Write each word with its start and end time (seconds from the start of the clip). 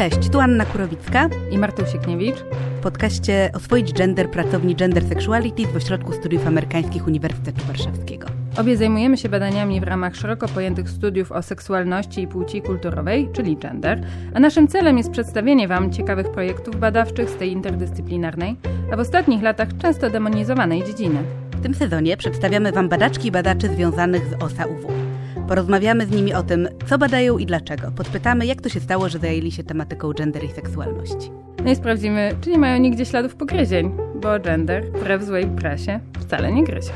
Cześć, 0.00 0.28
tu 0.28 0.40
Anna 0.40 0.64
Kurowicka 0.64 1.28
i 1.50 1.58
Marta 1.58 1.82
Usiekniewicz. 1.82 2.36
W 2.78 2.82
podcaście 2.82 3.50
Oswoić 3.54 3.92
Gender 3.92 4.30
pracowni 4.30 4.76
Gender 4.76 5.04
Sexuality 5.04 5.66
w 5.66 5.76
Ośrodku 5.76 6.12
Studiów 6.12 6.46
Amerykańskich 6.46 7.06
Uniwersytetu 7.06 7.66
Warszawskiego. 7.66 8.26
Obie 8.58 8.76
zajmujemy 8.76 9.16
się 9.16 9.28
badaniami 9.28 9.80
w 9.80 9.82
ramach 9.82 10.16
szeroko 10.16 10.48
pojętych 10.48 10.90
studiów 10.90 11.32
o 11.32 11.42
seksualności 11.42 12.22
i 12.22 12.26
płci 12.26 12.62
kulturowej, 12.62 13.28
czyli 13.32 13.56
gender, 13.56 14.02
a 14.34 14.40
naszym 14.40 14.68
celem 14.68 14.98
jest 14.98 15.10
przedstawienie 15.10 15.68
Wam 15.68 15.92
ciekawych 15.92 16.30
projektów 16.30 16.76
badawczych 16.76 17.30
z 17.30 17.36
tej 17.36 17.52
interdyscyplinarnej, 17.52 18.56
a 18.92 18.96
w 18.96 19.00
ostatnich 19.00 19.42
latach 19.42 19.68
często 19.78 20.10
demonizowanej 20.10 20.84
dziedziny. 20.84 21.18
W 21.50 21.62
tym 21.62 21.74
sezonie 21.74 22.16
przedstawiamy 22.16 22.72
Wam 22.72 22.88
badaczki 22.88 23.28
i 23.28 23.32
badaczy 23.32 23.68
związanych 23.68 24.22
z 24.26 24.42
OSA-UW. 24.42 25.09
Porozmawiamy 25.50 26.06
z 26.06 26.10
nimi 26.10 26.34
o 26.34 26.42
tym, 26.42 26.68
co 26.86 26.98
badają 26.98 27.38
i 27.38 27.46
dlaczego. 27.46 27.90
Podpytamy, 27.90 28.46
jak 28.46 28.60
to 28.62 28.68
się 28.68 28.80
stało, 28.80 29.08
że 29.08 29.18
zajęli 29.18 29.52
się 29.52 29.64
tematyką 29.64 30.12
gender 30.12 30.44
i 30.44 30.48
seksualności. 30.48 31.30
No 31.64 31.70
i 31.70 31.76
sprawdzimy, 31.76 32.36
czy 32.40 32.50
nie 32.50 32.58
mają 32.58 32.78
nigdzie 32.80 33.06
śladów 33.06 33.34
pogryzień, 33.34 33.92
bo 34.14 34.40
gender, 34.40 34.92
wbrew 34.92 35.24
złej 35.24 35.46
prasie, 35.46 36.00
wcale 36.20 36.52
nie 36.52 36.64
gryzie. 36.64 36.92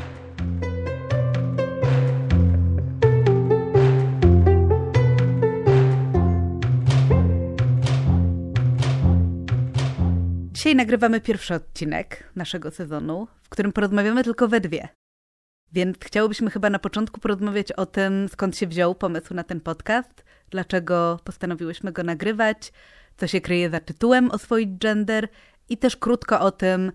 Dzisiaj 10.53 10.77
nagrywamy 10.77 11.21
pierwszy 11.21 11.55
odcinek 11.55 12.33
naszego 12.37 12.71
sezonu, 12.71 13.27
w 13.43 13.49
którym 13.49 13.73
porozmawiamy 13.73 14.25
tylko 14.25 14.49
we 14.49 14.61
dwie. 14.61 14.89
Więc 15.73 15.97
chciałobyśmy 16.05 16.51
chyba 16.51 16.71
na 16.71 16.79
początku 16.79 17.21
porozmawiać 17.21 17.73
o 17.73 17.87
tym, 17.87 18.29
skąd 18.29 18.57
się 18.57 18.67
wziął 18.67 18.95
pomysł 18.95 19.35
na 19.35 19.45
ten 19.45 19.61
podcast, 19.61 20.25
dlaczego 20.51 21.21
postanowiłyśmy 21.25 21.93
go 21.93 22.03
nagrywać, 22.03 22.73
co 23.17 23.27
się 23.27 23.41
kryje 23.41 23.71
za 23.71 23.81
tytułem 23.81 24.31
Oswoić 24.31 24.79
Gender 24.79 25.29
i 25.69 25.79
też 25.79 25.97
krótko 25.97 26.41
o 26.41 26.51
tym, 26.51 26.93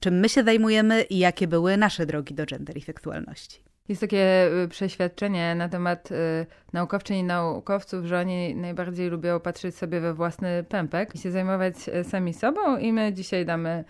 czym 0.00 0.14
my 0.14 0.28
się 0.28 0.44
zajmujemy 0.44 1.02
i 1.02 1.18
jakie 1.18 1.48
były 1.48 1.76
nasze 1.76 2.06
drogi 2.06 2.34
do 2.34 2.46
gender 2.46 2.76
i 2.76 2.80
seksualności. 2.80 3.66
Jest 3.88 4.00
takie 4.00 4.50
y, 4.64 4.68
przeświadczenie 4.68 5.54
na 5.54 5.68
temat 5.68 6.12
y, 6.12 6.46
naukowczyń 6.72 7.16
i 7.16 7.24
naukowców, 7.24 8.04
że 8.04 8.20
oni 8.20 8.54
najbardziej 8.56 9.08
lubią 9.10 9.40
patrzeć 9.40 9.76
sobie 9.76 10.00
we 10.00 10.14
własny 10.14 10.64
pępek 10.68 11.14
i 11.14 11.18
się 11.18 11.30
zajmować 11.30 11.74
y, 11.88 12.04
sami 12.04 12.34
sobą 12.34 12.76
i 12.76 12.92
my 12.92 13.12
dzisiaj 13.12 13.46
damy 13.46 13.84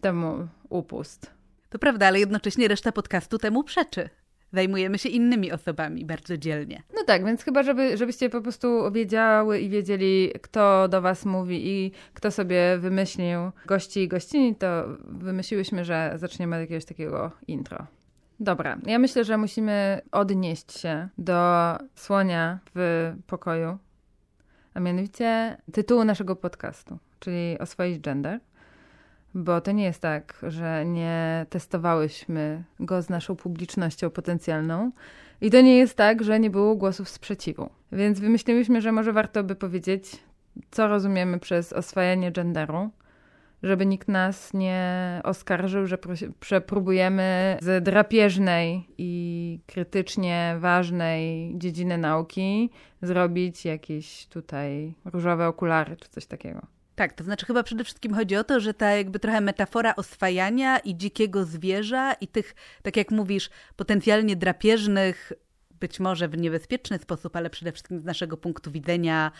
temu 0.00 0.48
upust. 0.68 1.30
To 1.74 1.78
prawda, 1.78 2.06
ale 2.06 2.18
jednocześnie 2.18 2.68
reszta 2.68 2.92
podcastu 2.92 3.38
temu 3.38 3.64
przeczy. 3.64 4.08
Zajmujemy 4.52 4.98
się 4.98 5.08
innymi 5.08 5.52
osobami 5.52 6.04
bardzo 6.04 6.36
dzielnie. 6.36 6.82
No 6.94 7.04
tak, 7.06 7.24
więc 7.24 7.42
chyba, 7.44 7.62
żeby, 7.62 7.96
żebyście 7.96 8.30
po 8.30 8.40
prostu 8.40 8.92
wiedziały 8.92 9.58
i 9.58 9.68
wiedzieli, 9.68 10.32
kto 10.42 10.88
do 10.88 11.02
Was 11.02 11.24
mówi 11.24 11.68
i 11.68 11.92
kto 12.14 12.30
sobie 12.30 12.78
wymyślił 12.78 13.38
gości 13.66 14.00
i 14.00 14.08
gościni, 14.08 14.54
to 14.56 14.84
wymyśliłyśmy, 15.04 15.84
że 15.84 16.12
zaczniemy 16.16 16.56
od 16.56 16.60
jakiegoś 16.60 16.84
takiego 16.84 17.30
intro. 17.46 17.86
Dobra, 18.40 18.78
ja 18.86 18.98
myślę, 18.98 19.24
że 19.24 19.38
musimy 19.38 20.00
odnieść 20.12 20.78
się 20.80 21.08
do 21.18 21.72
słonia 21.94 22.58
w 22.74 23.12
pokoju, 23.26 23.78
a 24.74 24.80
mianowicie 24.80 25.56
tytułu 25.72 26.04
naszego 26.04 26.36
podcastu, 26.36 26.98
czyli 27.20 27.58
Oswoić 27.58 28.00
Gender 28.00 28.40
bo 29.34 29.60
to 29.60 29.72
nie 29.72 29.84
jest 29.84 30.00
tak, 30.00 30.38
że 30.42 30.84
nie 30.84 31.46
testowałyśmy 31.50 32.64
go 32.80 33.02
z 33.02 33.08
naszą 33.08 33.36
publicznością 33.36 34.10
potencjalną. 34.10 34.92
I 35.40 35.50
to 35.50 35.60
nie 35.60 35.76
jest 35.76 35.96
tak, 35.96 36.24
że 36.24 36.40
nie 36.40 36.50
było 36.50 36.76
głosów 36.76 37.08
sprzeciwu. 37.08 37.70
Więc 37.92 38.20
wymyśliłyśmy, 38.20 38.80
że 38.80 38.92
może 38.92 39.12
warto 39.12 39.44
by 39.44 39.54
powiedzieć, 39.54 40.16
co 40.70 40.88
rozumiemy 40.88 41.38
przez 41.38 41.72
oswajanie 41.72 42.32
genderu, 42.32 42.90
żeby 43.62 43.86
nikt 43.86 44.08
nas 44.08 44.54
nie 44.54 45.20
oskarżył, 45.24 45.86
że, 45.86 45.98
że 46.44 46.60
próbujemy 46.60 47.58
z 47.62 47.84
drapieżnej 47.84 48.88
i 48.98 49.60
krytycznie 49.66 50.56
ważnej 50.58 51.52
dziedziny 51.58 51.98
nauki 51.98 52.70
zrobić 53.02 53.64
jakieś 53.64 54.26
tutaj 54.26 54.94
różowe 55.04 55.48
okulary 55.48 55.96
czy 55.96 56.08
coś 56.08 56.26
takiego. 56.26 56.66
Tak, 56.94 57.12
to 57.12 57.24
znaczy 57.24 57.46
chyba 57.46 57.62
przede 57.62 57.84
wszystkim 57.84 58.14
chodzi 58.14 58.36
o 58.36 58.44
to, 58.44 58.60
że 58.60 58.74
ta 58.74 58.90
jakby 58.90 59.18
trochę 59.18 59.40
metafora 59.40 59.96
oswajania 59.96 60.78
i 60.78 60.96
dzikiego 60.96 61.44
zwierza 61.44 62.12
i 62.12 62.28
tych, 62.28 62.54
tak 62.82 62.96
jak 62.96 63.10
mówisz, 63.10 63.50
potencjalnie 63.76 64.36
drapieżnych, 64.36 65.32
być 65.80 66.00
może 66.00 66.28
w 66.28 66.38
niebezpieczny 66.38 66.98
sposób, 66.98 67.36
ale 67.36 67.50
przede 67.50 67.72
wszystkim 67.72 68.00
z 68.00 68.04
naszego 68.04 68.36
punktu 68.36 68.70
widzenia 68.70 69.32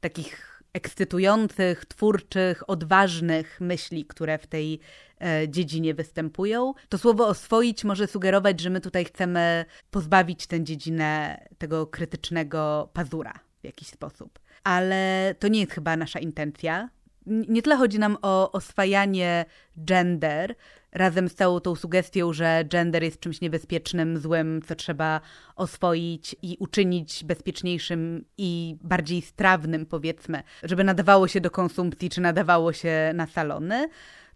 takich 0.00 0.62
ekscytujących, 0.72 1.84
twórczych, 1.84 2.70
odważnych 2.70 3.60
myśli, 3.60 4.04
które 4.04 4.38
w 4.38 4.46
tej 4.46 4.80
e, 5.20 5.48
dziedzinie 5.48 5.94
występują. 5.94 6.74
To 6.88 6.98
słowo 6.98 7.28
oswoić 7.28 7.84
może 7.84 8.06
sugerować, 8.06 8.60
że 8.60 8.70
my 8.70 8.80
tutaj 8.80 9.04
chcemy 9.04 9.64
pozbawić 9.90 10.46
tę 10.46 10.64
dziedzinę 10.64 11.40
tego 11.58 11.86
krytycznego 11.86 12.90
pazura 12.92 13.32
w 13.60 13.64
jakiś 13.64 13.88
sposób. 13.88 14.38
Ale 14.64 15.34
to 15.38 15.48
nie 15.48 15.60
jest 15.60 15.72
chyba 15.72 15.96
nasza 15.96 16.18
intencja 16.18 16.88
nie 17.26 17.62
tyle 17.62 17.76
chodzi 17.76 17.98
nam 17.98 18.16
o 18.22 18.52
oswajanie 18.52 19.44
gender, 19.76 20.54
razem 20.92 21.28
z 21.28 21.34
całą 21.34 21.60
tą 21.60 21.74
sugestią, 21.74 22.32
że 22.32 22.64
gender 22.64 23.02
jest 23.02 23.20
czymś 23.20 23.40
niebezpiecznym, 23.40 24.18
złym, 24.18 24.62
co 24.68 24.74
trzeba 24.74 25.20
oswoić 25.56 26.36
i 26.42 26.56
uczynić 26.60 27.24
bezpieczniejszym 27.24 28.24
i 28.38 28.76
bardziej 28.82 29.22
strawnym, 29.22 29.86
powiedzmy, 29.86 30.42
żeby 30.62 30.84
nadawało 30.84 31.28
się 31.28 31.40
do 31.40 31.50
konsumpcji, 31.50 32.10
czy 32.10 32.20
nadawało 32.20 32.72
się 32.72 33.12
na 33.14 33.26
salony. 33.26 33.88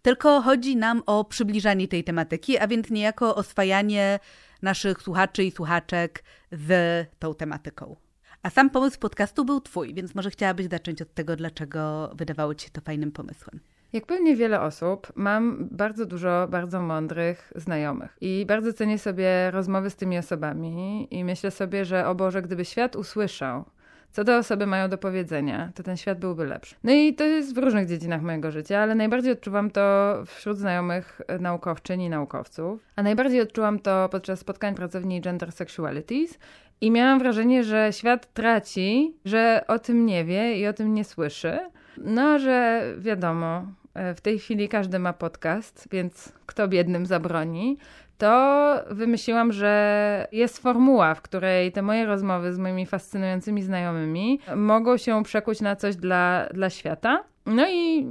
Tylko 0.03 0.41
chodzi 0.41 0.76
nam 0.76 1.03
o 1.06 1.24
przybliżanie 1.24 1.88
tej 1.88 2.04
tematyki, 2.04 2.58
a 2.58 2.66
więc 2.66 2.91
niejako 2.91 3.34
oswajanie 3.34 4.18
naszych 4.62 5.03
słuchaczy 5.03 5.44
i 5.44 5.50
słuchaczek 5.50 6.24
z 6.53 7.06
tą 7.18 7.34
tematyką. 7.34 8.05
A 8.46 8.50
sam 8.50 8.70
pomysł 8.70 8.98
podcastu 8.98 9.44
był 9.44 9.60
twój, 9.60 9.94
więc 9.94 10.14
może 10.14 10.30
chciałabyś 10.30 10.66
zacząć 10.66 11.02
od 11.02 11.14
tego, 11.14 11.36
dlaczego 11.36 12.10
wydawało 12.14 12.54
ci 12.54 12.66
się 12.66 12.72
to 12.72 12.80
fajnym 12.80 13.12
pomysłem. 13.12 13.60
Jak 13.92 14.06
pewnie 14.06 14.36
wiele 14.36 14.60
osób, 14.60 15.12
mam 15.14 15.68
bardzo 15.70 16.06
dużo 16.06 16.48
bardzo 16.50 16.82
mądrych 16.82 17.52
znajomych 17.56 18.16
i 18.20 18.44
bardzo 18.48 18.72
cenię 18.72 18.98
sobie 18.98 19.50
rozmowy 19.50 19.90
z 19.90 19.96
tymi 19.96 20.18
osobami 20.18 21.08
i 21.10 21.24
myślę 21.24 21.50
sobie, 21.50 21.84
że 21.84 22.06
o 22.06 22.14
Boże, 22.14 22.42
gdyby 22.42 22.64
świat 22.64 22.96
usłyszał, 22.96 23.64
co 24.12 24.24
te 24.24 24.38
osoby 24.38 24.66
mają 24.66 24.88
do 24.88 24.98
powiedzenia, 24.98 25.72
to 25.74 25.82
ten 25.82 25.96
świat 25.96 26.18
byłby 26.18 26.46
lepszy. 26.46 26.74
No 26.84 26.92
i 26.92 27.14
to 27.14 27.24
jest 27.24 27.54
w 27.54 27.58
różnych 27.58 27.88
dziedzinach 27.88 28.22
mojego 28.22 28.50
życia, 28.50 28.78
ale 28.78 28.94
najbardziej 28.94 29.32
odczuwam 29.32 29.70
to 29.70 30.14
wśród 30.26 30.58
znajomych 30.58 31.20
naukowczyń 31.40 32.02
i 32.02 32.08
naukowców, 32.08 32.80
a 32.96 33.02
najbardziej 33.02 33.40
odczuwam 33.40 33.78
to 33.78 34.08
podczas 34.08 34.38
spotkań 34.38 34.74
pracowni 34.74 35.20
Gender 35.20 35.52
Sexualities, 35.52 36.38
i 36.80 36.90
miałam 36.90 37.18
wrażenie, 37.18 37.64
że 37.64 37.92
świat 37.92 38.32
traci, 38.32 39.16
że 39.24 39.64
o 39.68 39.78
tym 39.78 40.06
nie 40.06 40.24
wie 40.24 40.58
i 40.58 40.66
o 40.66 40.72
tym 40.72 40.94
nie 40.94 41.04
słyszy. 41.04 41.58
No, 41.96 42.38
że 42.38 42.82
wiadomo, 42.98 43.66
e, 43.94 44.14
w 44.14 44.20
tej 44.20 44.38
chwili 44.38 44.68
każdy 44.68 44.98
ma 44.98 45.12
podcast, 45.12 45.88
więc 45.92 46.32
kto 46.46 46.68
biednym 46.68 47.06
zabroni, 47.06 47.78
to 48.19 48.84
wymyśliłam, 48.91 49.53
że 49.53 50.28
jest 50.32 50.59
formuła, 50.59 51.15
w 51.15 51.22
której 51.22 51.72
te 51.72 51.82
moje 51.82 52.06
rozmowy 52.06 52.53
z 52.53 52.59
moimi 52.59 52.87
fascynującymi 52.87 53.62
znajomymi 53.62 54.41
mogą 54.56 54.97
się 54.97 55.22
przekuć 55.22 55.60
na 55.60 55.77
coś 55.77 55.97
dla, 55.97 56.49
dla 56.54 56.71
świata. 56.71 57.25
No 57.47 57.69
i 57.71 58.06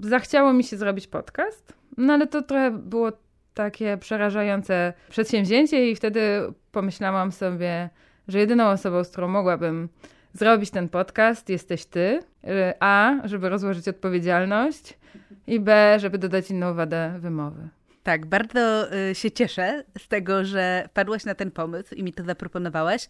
zachciało 0.00 0.52
mi 0.52 0.64
się 0.64 0.76
zrobić 0.76 1.06
podcast, 1.06 1.74
no 1.96 2.12
ale 2.12 2.26
to 2.26 2.42
trochę 2.42 2.70
było 2.70 3.12
takie 3.54 3.96
przerażające 3.96 4.92
przedsięwzięcie 5.10 5.90
i 5.90 5.96
wtedy 5.96 6.20
pomyślałam 6.72 7.32
sobie, 7.32 7.90
że 8.28 8.38
jedyną 8.38 8.64
osobą, 8.68 9.04
z 9.04 9.10
którą 9.10 9.28
mogłabym 9.28 9.88
zrobić 10.32 10.70
ten 10.70 10.88
podcast, 10.88 11.48
jesteś 11.48 11.84
ty. 11.84 12.20
Y, 12.44 12.72
A, 12.80 13.14
żeby 13.24 13.48
rozłożyć 13.48 13.88
odpowiedzialność, 13.88 14.98
i 15.48 15.60
B, 15.60 15.96
żeby 15.98 16.18
dodać 16.18 16.50
inną 16.50 16.74
wadę 16.74 17.14
wymowy. 17.18 17.68
Tak, 18.08 18.26
bardzo 18.26 18.94
y, 18.94 19.14
się 19.14 19.30
cieszę 19.30 19.84
z 19.98 20.08
tego, 20.08 20.44
że 20.44 20.88
padłaś 20.94 21.24
na 21.24 21.34
ten 21.34 21.50
pomysł 21.50 21.94
i 21.94 22.02
mi 22.02 22.12
to 22.12 22.24
zaproponowałaś. 22.24 23.08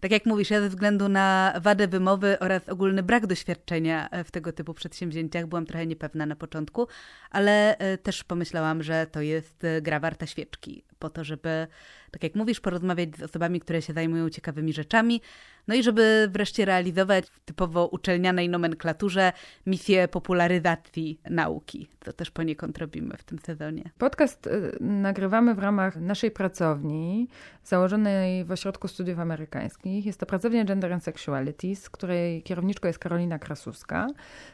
Tak 0.00 0.10
jak 0.10 0.26
mówisz, 0.26 0.50
ja 0.50 0.60
ze 0.60 0.68
względu 0.68 1.08
na 1.08 1.52
wadę 1.60 1.88
wymowy 1.88 2.38
oraz 2.38 2.68
ogólny 2.68 3.02
brak 3.02 3.26
doświadczenia 3.26 4.08
e, 4.10 4.24
w 4.24 4.30
tego 4.30 4.52
typu 4.52 4.74
przedsięwzięciach 4.74 5.46
byłam 5.46 5.66
trochę 5.66 5.86
niepewna 5.86 6.26
na 6.26 6.36
początku, 6.36 6.86
ale 7.30 7.78
e, 7.78 7.98
też 7.98 8.24
pomyślałam, 8.24 8.82
że 8.82 9.06
to 9.06 9.20
jest 9.20 9.64
e, 9.64 9.82
gra 9.82 10.00
warta 10.00 10.26
świeczki 10.26 10.84
po 10.98 11.10
to, 11.10 11.24
żeby, 11.24 11.66
tak 12.10 12.22
jak 12.22 12.34
mówisz, 12.34 12.60
porozmawiać 12.60 13.16
z 13.16 13.22
osobami, 13.22 13.60
które 13.60 13.82
się 13.82 13.92
zajmują 13.92 14.30
ciekawymi 14.30 14.72
rzeczami, 14.72 15.20
no 15.68 15.74
i 15.74 15.82
żeby 15.82 16.28
wreszcie 16.30 16.64
realizować 16.64 17.26
w 17.26 17.40
typowo 17.40 17.86
uczelnianej 17.86 18.48
nomenklaturze 18.48 19.32
misję 19.66 20.08
popularyzacji 20.08 21.20
nauki, 21.30 21.88
co 22.04 22.12
też 22.12 22.30
poniekąd 22.30 22.78
robimy 22.78 23.16
w 23.16 23.24
tym 23.24 23.38
sezonie. 23.38 23.90
Podcast 23.98 24.48
nagrywamy 24.80 25.54
w 25.54 25.58
ramach 25.58 25.96
naszej 25.96 26.30
pracowni 26.30 27.28
założonej 27.64 28.44
w 28.44 28.52
Ośrodku 28.52 28.88
Studiów 28.88 29.18
Amerykańskich 29.18 29.87
Jest 29.88 30.20
to 30.20 30.26
pracownia 30.26 30.64
Gender 30.64 30.92
and 30.92 31.04
Sexualities, 31.04 31.90
której 31.90 32.42
kierowniczką 32.42 32.86
jest 32.86 32.98
Karolina 32.98 33.38
Krasuska. 33.38 34.06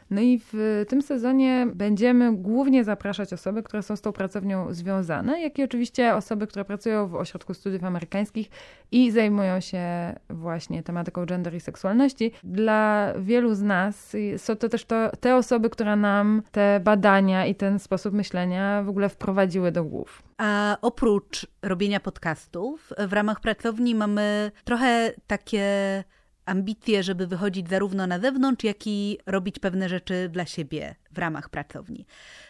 No 0.09 0.21
i 0.21 0.41
w 0.53 0.83
tym 0.87 1.01
sezonie 1.01 1.67
będziemy 1.75 2.35
głównie 2.35 2.83
zapraszać 2.83 3.33
osoby, 3.33 3.63
które 3.63 3.83
są 3.83 3.95
z 3.95 4.01
tą 4.01 4.11
pracownią 4.11 4.73
związane, 4.73 5.41
jak 5.41 5.59
i 5.59 5.63
oczywiście 5.63 6.15
osoby, 6.15 6.47
które 6.47 6.65
pracują 6.65 7.07
w 7.07 7.15
Ośrodku 7.15 7.53
Studiów 7.53 7.83
Amerykańskich 7.83 8.49
i 8.91 9.11
zajmują 9.11 9.59
się 9.59 9.79
właśnie 10.29 10.83
tematyką 10.83 11.25
gender 11.25 11.55
i 11.55 11.59
seksualności. 11.59 12.31
Dla 12.43 13.13
wielu 13.19 13.55
z 13.55 13.61
nas 13.61 14.15
są 14.37 14.55
to 14.55 14.69
też 14.69 14.85
to, 14.85 15.11
te 15.19 15.35
osoby, 15.35 15.69
które 15.69 15.95
nam 15.95 16.41
te 16.51 16.79
badania 16.83 17.45
i 17.45 17.55
ten 17.55 17.79
sposób 17.79 18.13
myślenia 18.13 18.83
w 18.83 18.89
ogóle 18.89 19.09
wprowadziły 19.09 19.71
do 19.71 19.83
głów. 19.83 20.23
A 20.37 20.77
oprócz 20.81 21.47
robienia 21.61 21.99
podcastów, 21.99 22.93
w 23.07 23.13
ramach 23.13 23.39
pracowni 23.39 23.95
mamy 23.95 24.51
trochę 24.63 25.13
takie 25.27 26.03
ambicje, 26.45 27.03
żeby 27.03 27.27
wychodzić 27.27 27.69
zarówno 27.69 28.07
na 28.07 28.19
zewnątrz, 28.19 28.63
jak 28.63 28.87
i 28.87 29.17
robić 29.25 29.59
pewne 29.59 29.89
rzeczy 29.89 30.29
dla 30.29 30.45
siebie 30.45 30.95
w 31.11 31.17
ramach 31.17 31.49
pracowni. 31.49 32.05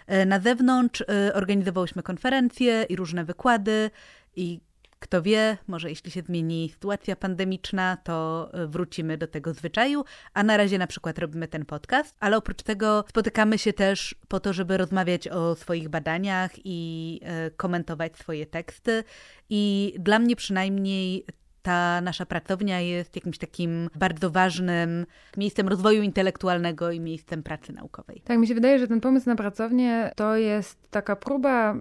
E, 0.07 0.25
na 0.25 0.39
zewnątrz 0.39 1.01
e, 1.01 1.33
organizowałyśmy 1.33 2.03
konferencje 2.03 2.85
i 2.89 2.95
różne 2.95 3.25
wykłady 3.25 3.91
i 4.35 4.59
kto 5.05 5.21
wie, 5.21 5.57
może 5.67 5.89
jeśli 5.89 6.11
się 6.11 6.21
zmieni 6.21 6.69
sytuacja 6.69 7.15
pandemiczna, 7.15 7.97
to 8.03 8.49
e, 8.53 8.67
wrócimy 8.67 9.17
do 9.17 9.27
tego 9.27 9.53
zwyczaju, 9.53 10.03
a 10.33 10.43
na 10.43 10.57
razie 10.57 10.77
na 10.77 10.87
przykład 10.87 11.19
robimy 11.19 11.47
ten 11.47 11.65
podcast, 11.65 12.15
ale 12.19 12.37
oprócz 12.37 12.63
tego 12.63 13.05
spotykamy 13.09 13.57
się 13.57 13.73
też 13.73 14.15
po 14.27 14.39
to, 14.39 14.53
żeby 14.53 14.77
rozmawiać 14.77 15.27
o 15.27 15.55
swoich 15.55 15.89
badaniach 15.89 16.51
i 16.63 17.21
komentować 17.57 18.17
swoje 18.17 18.45
teksty. 18.45 19.03
I 19.49 19.93
dla 19.99 20.19
mnie 20.19 20.35
przynajmniej 20.35 21.25
ta 21.65 22.01
nasza 22.01 22.25
pracownia 22.25 22.81
jest 22.81 23.15
jakimś 23.15 23.37
takim 23.37 23.89
bardzo 23.95 24.31
ważnym 24.31 25.05
miejscem 25.37 25.67
rozwoju 25.67 26.03
intelektualnego 26.03 26.91
i 26.91 26.99
miejscem 26.99 27.43
pracy 27.43 27.73
naukowej. 27.73 28.21
Tak, 28.25 28.39
mi 28.39 28.47
się 28.47 28.55
wydaje, 28.55 28.79
że 28.79 28.87
ten 28.87 29.01
pomysł 29.01 29.29
na 29.29 29.35
pracownię 29.35 30.11
to 30.15 30.35
jest 30.35 30.91
taka 30.91 31.15
próba 31.15 31.75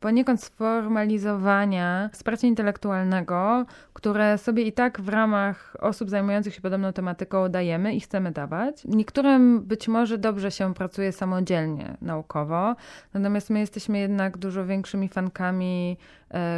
poniekąd 0.00 0.42
sformalizowania 0.42 2.10
wsparcia 2.12 2.46
intelektualnego, 2.46 3.66
które 3.92 4.38
sobie 4.38 4.62
i 4.62 4.72
tak 4.72 5.00
w 5.00 5.08
ramach 5.08 5.76
osób 5.80 6.10
zajmujących 6.10 6.54
się 6.54 6.60
podobną 6.60 6.92
tematyką 6.92 7.48
dajemy 7.48 7.94
i 7.94 8.00
chcemy 8.00 8.30
dawać. 8.30 8.84
Niektórym 8.84 9.60
być 9.60 9.88
może 9.88 10.18
dobrze 10.18 10.50
się 10.50 10.74
pracuje 10.74 11.12
samodzielnie 11.12 11.96
naukowo, 12.02 12.76
natomiast 13.14 13.50
my 13.50 13.60
jesteśmy 13.60 13.98
jednak 13.98 14.38
dużo 14.38 14.66
większymi 14.66 15.08
fankami 15.08 15.96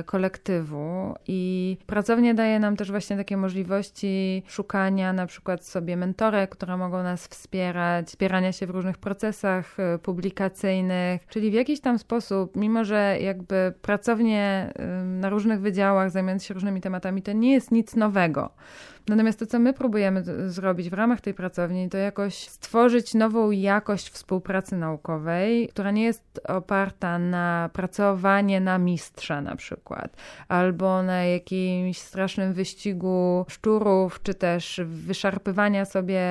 kolektywu 0.06 1.14
i 1.26 1.76
pracownia 1.86 2.34
daje 2.34 2.58
nam 2.58 2.76
też 2.76 2.90
właśnie 2.90 3.16
takie 3.16 3.36
możliwości 3.36 4.42
szukania 4.46 5.12
na 5.12 5.26
przykład 5.26 5.64
sobie 5.64 5.96
mentorek, 5.96 6.50
które 6.50 6.76
mogą 6.76 7.02
nas 7.02 7.26
wspierać, 7.26 8.06
wspierania 8.06 8.52
się 8.52 8.66
w 8.66 8.70
różnych 8.70 8.98
procesach 8.98 9.80
e, 9.80 9.98
publikacyjnych, 9.98 11.26
czyli 11.26 11.50
w 11.50 11.54
jakiś 11.54 11.80
tam 11.80 11.98
sposób, 11.98 12.56
mimo 12.56 12.84
że 12.84 13.18
jakby 13.20 13.74
pracownie 13.82 14.72
na 15.04 15.28
różnych 15.28 15.60
wydziałach 15.60 16.10
zajmujące 16.10 16.46
się 16.46 16.54
różnymi 16.54 16.80
tematami, 16.80 17.22
to 17.22 17.32
nie 17.32 17.52
jest 17.52 17.70
nic 17.70 17.96
nowego. 17.96 18.50
Natomiast 19.08 19.38
to, 19.38 19.46
co 19.46 19.58
my 19.58 19.72
próbujemy 19.72 20.22
zrobić 20.50 20.90
w 20.90 20.92
ramach 20.92 21.20
tej 21.20 21.34
pracowni, 21.34 21.88
to 21.88 21.98
jakoś 21.98 22.34
stworzyć 22.34 23.14
nową 23.14 23.50
jakość 23.50 24.10
współpracy 24.10 24.76
naukowej, 24.76 25.68
która 25.68 25.90
nie 25.90 26.04
jest 26.04 26.40
oparta 26.48 27.18
na 27.18 27.70
pracowanie 27.72 28.60
na 28.60 28.78
mistrza 28.78 29.40
na 29.40 29.56
przykład, 29.56 30.16
albo 30.48 31.02
na 31.02 31.24
jakimś 31.24 31.98
strasznym 31.98 32.52
wyścigu 32.52 33.46
szczurów, 33.48 34.22
czy 34.22 34.34
też 34.34 34.80
wyszarpywania 34.84 35.84
sobie 35.84 36.22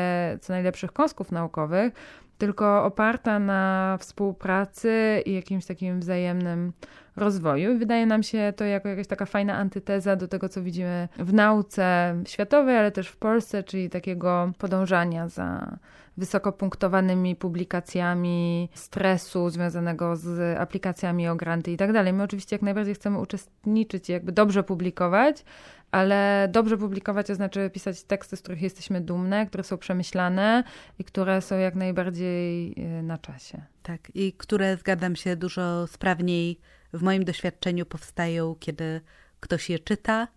co 0.42 0.54
najlepszych 0.54 0.92
kąsków 0.92 1.32
naukowych, 1.32 1.94
tylko 2.38 2.84
oparta 2.84 3.40
na 3.40 3.98
współpracy 4.00 5.24
i 5.26 5.34
jakimś 5.34 5.66
takim 5.66 6.00
wzajemnym 6.00 6.74
rozwoju. 7.16 7.72
I 7.72 7.78
wydaje 7.78 8.06
nam 8.06 8.24
się 8.24 8.54
to 8.56 8.64
jako 8.64 8.90
jakaś 8.90 9.08
taka 9.08 9.26
fajna 9.26 9.58
antyteza 9.58 10.16
do 10.16 10.28
tego, 10.28 10.50
co 10.50 10.62
widzimy 10.62 11.08
w 11.20 11.34
nauce 11.34 12.16
światowej, 12.28 12.78
ale 12.78 12.92
też 12.92 13.08
w 13.08 13.18
Polsce, 13.18 13.64
czyli 13.64 13.90
takiego 13.90 14.52
podążania 14.58 15.28
za 15.28 15.78
wysoko 16.18 16.52
punktowanymi 16.52 17.36
publikacjami 17.36 18.70
stresu 18.74 19.50
związanego 19.50 20.16
z 20.16 20.58
aplikacjami 20.60 21.28
o 21.28 21.36
granty 21.36 21.72
i 21.72 21.78
tak 21.78 21.94
dalej. 21.94 22.14
My 22.14 22.24
oczywiście 22.24 22.56
jak 22.56 22.62
najbardziej 22.62 22.96
chcemy 22.96 23.20
uczestniczyć 23.20 24.10
i 24.10 24.12
jakby 24.12 24.32
dobrze 24.32 24.64
publikować, 24.64 25.44
ale 25.92 26.48
dobrze 26.52 26.78
publikować 26.78 27.28
to 27.28 27.36
znaczy 27.36 27.70
pisać 27.70 28.04
teksty, 28.04 28.38
z 28.38 28.42
których 28.42 28.62
jesteśmy 28.62 29.02
dumne, 29.02 29.46
które 29.46 29.64
są 29.64 29.78
przemyślane 29.78 30.64
i 31.00 31.04
które 31.04 31.42
są 31.42 31.58
jak 31.58 31.76
najbardziej 31.76 32.74
y, 33.00 33.04
na 33.04 33.18
czasie. 33.18 33.62
Tak, 33.84 34.12
i 34.16 34.34
które 34.34 34.78
zgadzam 34.78 35.16
się 35.16 35.36
dużo 35.36 35.88
sprawniej 35.88 36.60
w 36.94 37.02
moim 37.02 37.26
doświadczeniu 37.26 37.86
powstają, 37.86 38.56
kiedy 38.60 39.02
ktoś 39.40 39.70
je 39.70 39.80
czyta 39.80 40.28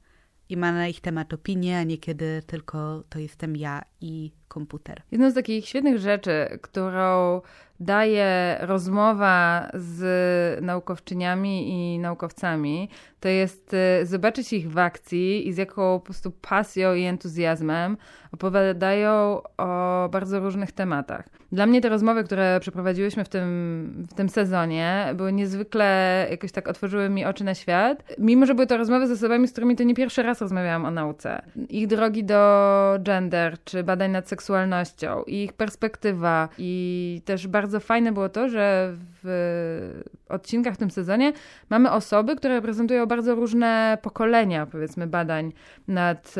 i 0.48 0.56
ma 0.56 0.72
na 0.72 0.88
ich 0.88 1.00
temat 1.00 1.32
opinię, 1.32 1.78
a 1.78 1.82
nie 1.82 1.98
kiedy 1.98 2.42
tylko 2.46 3.04
to 3.08 3.18
jestem 3.18 3.56
ja 3.56 3.82
i 4.00 4.32
komputer. 4.48 5.02
Jedną 5.10 5.30
z 5.30 5.34
takich 5.34 5.68
świetnych 5.68 5.98
rzeczy, 5.98 6.58
którą 6.62 7.40
daje 7.80 8.58
rozmowa 8.60 9.70
z 9.74 10.62
naukowczyniami 10.62 11.68
i 11.68 11.98
naukowcami, 11.98 12.88
to 13.20 13.28
jest 13.28 13.74
y, 14.02 14.06
zobaczyć 14.06 14.52
ich 14.52 14.70
w 14.70 14.78
akcji 14.78 15.48
i 15.48 15.52
z 15.52 15.56
jaką 15.56 15.98
po 15.98 16.04
prostu 16.04 16.30
pasją 16.30 16.94
i 16.94 17.04
entuzjazmem 17.04 17.96
opowiadają 18.32 19.42
o 19.56 20.08
bardzo 20.12 20.40
różnych 20.40 20.72
tematach. 20.72 21.28
Dla 21.54 21.66
mnie 21.66 21.80
te 21.80 21.88
rozmowy, 21.88 22.24
które 22.24 22.60
przeprowadziłyśmy 22.60 23.24
w 23.24 23.28
tym, 23.28 24.06
w 24.10 24.14
tym 24.14 24.28
sezonie, 24.28 25.06
były 25.14 25.32
niezwykle, 25.32 26.26
jakoś 26.30 26.52
tak 26.52 26.68
otworzyły 26.68 27.08
mi 27.08 27.24
oczy 27.24 27.44
na 27.44 27.54
świat. 27.54 28.02
Mimo, 28.18 28.46
że 28.46 28.54
były 28.54 28.66
to 28.66 28.76
rozmowy 28.76 29.06
z 29.06 29.10
osobami, 29.10 29.48
z 29.48 29.52
którymi 29.52 29.76
to 29.76 29.82
nie 29.82 29.94
pierwszy 29.94 30.22
raz 30.22 30.40
rozmawiałam 30.40 30.84
o 30.84 30.90
nauce. 30.90 31.42
Ich 31.68 31.86
drogi 31.86 32.24
do 32.24 32.98
gender, 33.00 33.56
czy 33.64 33.82
badań 33.82 34.10
nad 34.10 34.28
seksualnością, 34.28 35.22
ich 35.22 35.52
perspektywa 35.52 36.48
i 36.58 37.22
też 37.24 37.46
bardzo 37.46 37.80
fajne 37.80 38.12
było 38.12 38.28
to, 38.28 38.48
że 38.48 38.94
w 39.22 40.02
odcinkach 40.28 40.74
w 40.74 40.78
tym 40.78 40.90
sezonie 40.90 41.32
mamy 41.70 41.90
osoby, 41.90 42.36
które 42.36 42.54
reprezentują 42.54 43.06
bardzo 43.06 43.34
różne 43.34 43.98
pokolenia, 44.02 44.66
powiedzmy, 44.66 45.06
badań 45.06 45.52
nad 45.88 46.34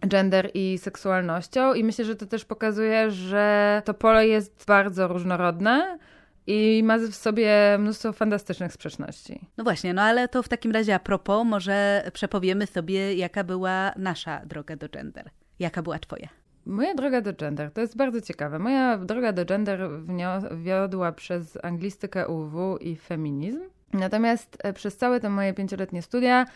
gender 0.00 0.50
i 0.54 0.78
seksualnością 0.78 1.74
i 1.74 1.84
myślę, 1.84 2.04
że 2.04 2.16
to 2.16 2.26
też 2.26 2.44
pokazuje, 2.44 3.10
że 3.10 3.82
to 3.84 3.94
pole 3.94 4.28
jest 4.28 4.57
bardzo 4.66 5.08
różnorodne 5.08 5.98
i 6.46 6.82
ma 6.84 6.98
w 6.98 7.14
sobie 7.14 7.76
mnóstwo 7.78 8.12
fantastycznych 8.12 8.72
sprzeczności. 8.72 9.40
No 9.56 9.64
właśnie, 9.64 9.94
no 9.94 10.02
ale 10.02 10.28
to 10.28 10.42
w 10.42 10.48
takim 10.48 10.72
razie 10.72 10.94
a 10.94 10.98
propos, 10.98 11.46
może 11.46 12.02
przepowiemy 12.12 12.66
sobie, 12.66 13.14
jaka 13.14 13.44
była 13.44 13.92
nasza 13.96 14.46
droga 14.46 14.76
do 14.76 14.88
gender. 14.88 15.30
Jaka 15.58 15.82
była 15.82 15.98
twoja? 15.98 16.28
Moja 16.66 16.94
droga 16.94 17.20
do 17.20 17.32
gender 17.32 17.72
to 17.72 17.80
jest 17.80 17.96
bardzo 17.96 18.20
ciekawe. 18.20 18.58
Moja 18.58 18.98
droga 18.98 19.32
do 19.32 19.44
gender 19.44 19.90
wiodła 20.56 21.12
przez 21.12 21.58
anglistykę 21.62 22.28
UW 22.28 22.76
i 22.76 22.96
feminizm. 22.96 23.60
Natomiast 23.92 24.56
e, 24.60 24.72
przez 24.72 24.96
całe 24.96 25.20
te 25.20 25.30
moje 25.30 25.54
pięcioletnie 25.54 26.02
studia 26.02 26.46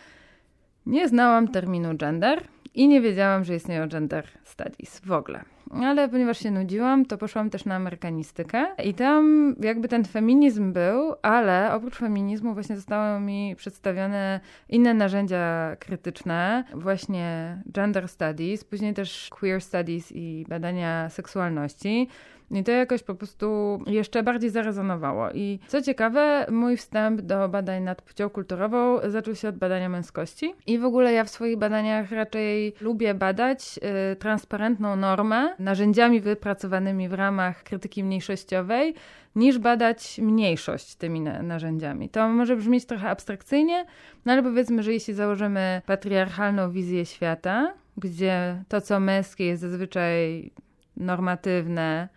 nie 0.87 1.09
znałam 1.09 1.49
terminu 1.49 1.97
gender 1.97 2.43
i 2.75 2.89
nie 2.89 3.01
wiedziałam, 3.01 3.45
że 3.45 3.55
istnieją 3.55 3.89
gender 3.89 4.25
studies 4.45 5.01
w 5.01 5.13
ogóle 5.13 5.45
ale 5.81 6.09
ponieważ 6.09 6.39
się 6.39 6.51
nudziłam, 6.51 7.07
to 7.07 7.19
poszłam 7.19 7.51
też 7.51 7.65
na 7.65 7.75
amerykanistykę 7.75 8.67
i 8.85 8.95
tam 8.95 9.55
jakby 9.61 9.89
ten 9.89 10.05
feminizm 10.05 10.73
był, 10.73 11.15
ale 11.23 11.73
oprócz 11.75 11.97
feminizmu 11.97 12.55
właśnie 12.55 12.77
zostały 12.77 13.21
mi 13.21 13.57
przedstawione 13.57 14.41
inne 14.69 14.95
narzędzia 14.95 15.77
krytyczne, 15.79 16.65
właśnie 16.75 17.57
gender 17.67 18.09
studies, 18.09 18.65
później 18.65 18.95
też 18.95 19.29
queer 19.31 19.61
studies 19.61 20.13
i 20.13 20.47
badania 20.49 21.09
seksualności. 21.09 22.09
I 22.53 22.65
to 22.65 22.73
jakoś 22.73 23.03
po 23.03 23.15
prostu 23.15 23.79
jeszcze 23.87 24.23
bardziej 24.23 24.51
zarezonowało. 24.51 25.31
I 25.31 25.59
co 25.67 25.83
ciekawe, 25.83 26.47
mój 26.51 26.77
wstęp 26.77 27.21
do 27.21 27.49
badań 27.49 27.83
nad 27.83 28.03
płcią 28.03 28.31
kulturową 28.31 28.99
zaczął 29.11 29.35
się 29.35 29.49
od 29.49 29.57
badania 29.59 29.89
męskości. 29.89 30.55
I 30.67 30.79
w 30.79 30.85
ogóle 30.85 31.13
ja 31.13 31.25
w 31.25 31.31
swoich 31.31 31.59
badaniach 31.59 32.13
raczej 32.13 32.75
lubię 32.81 33.15
badać 33.15 33.81
y, 34.13 34.17
transparentną 34.17 34.97
normę 34.97 35.55
narzędziami 35.59 36.21
wypracowanymi 36.21 37.09
w 37.09 37.13
ramach 37.13 37.63
krytyki 37.63 38.05
mniejszościowej, 38.05 38.95
niż 39.37 39.59
badać 39.59 40.19
mniejszość 40.19 40.95
tymi 40.95 41.21
na 41.21 41.43
narzędziami. 41.43 42.09
To 42.09 42.29
może 42.29 42.57
brzmieć 42.57 42.85
trochę 42.85 43.11
abstrakcyjnie, 43.11 43.85
no 44.25 44.33
ale 44.33 44.43
powiedzmy, 44.43 44.83
że 44.83 44.93
jeśli 44.93 45.15
założymy 45.15 45.83
patriarchalną 45.87 46.71
wizję 46.71 47.07
świata, 47.07 47.75
gdzie 47.97 48.65
to, 48.69 48.81
co 48.81 49.01
męskie 49.01 49.47
jest 49.47 49.63
zazwyczaj 49.63 50.51
normatywne, 50.97 52.09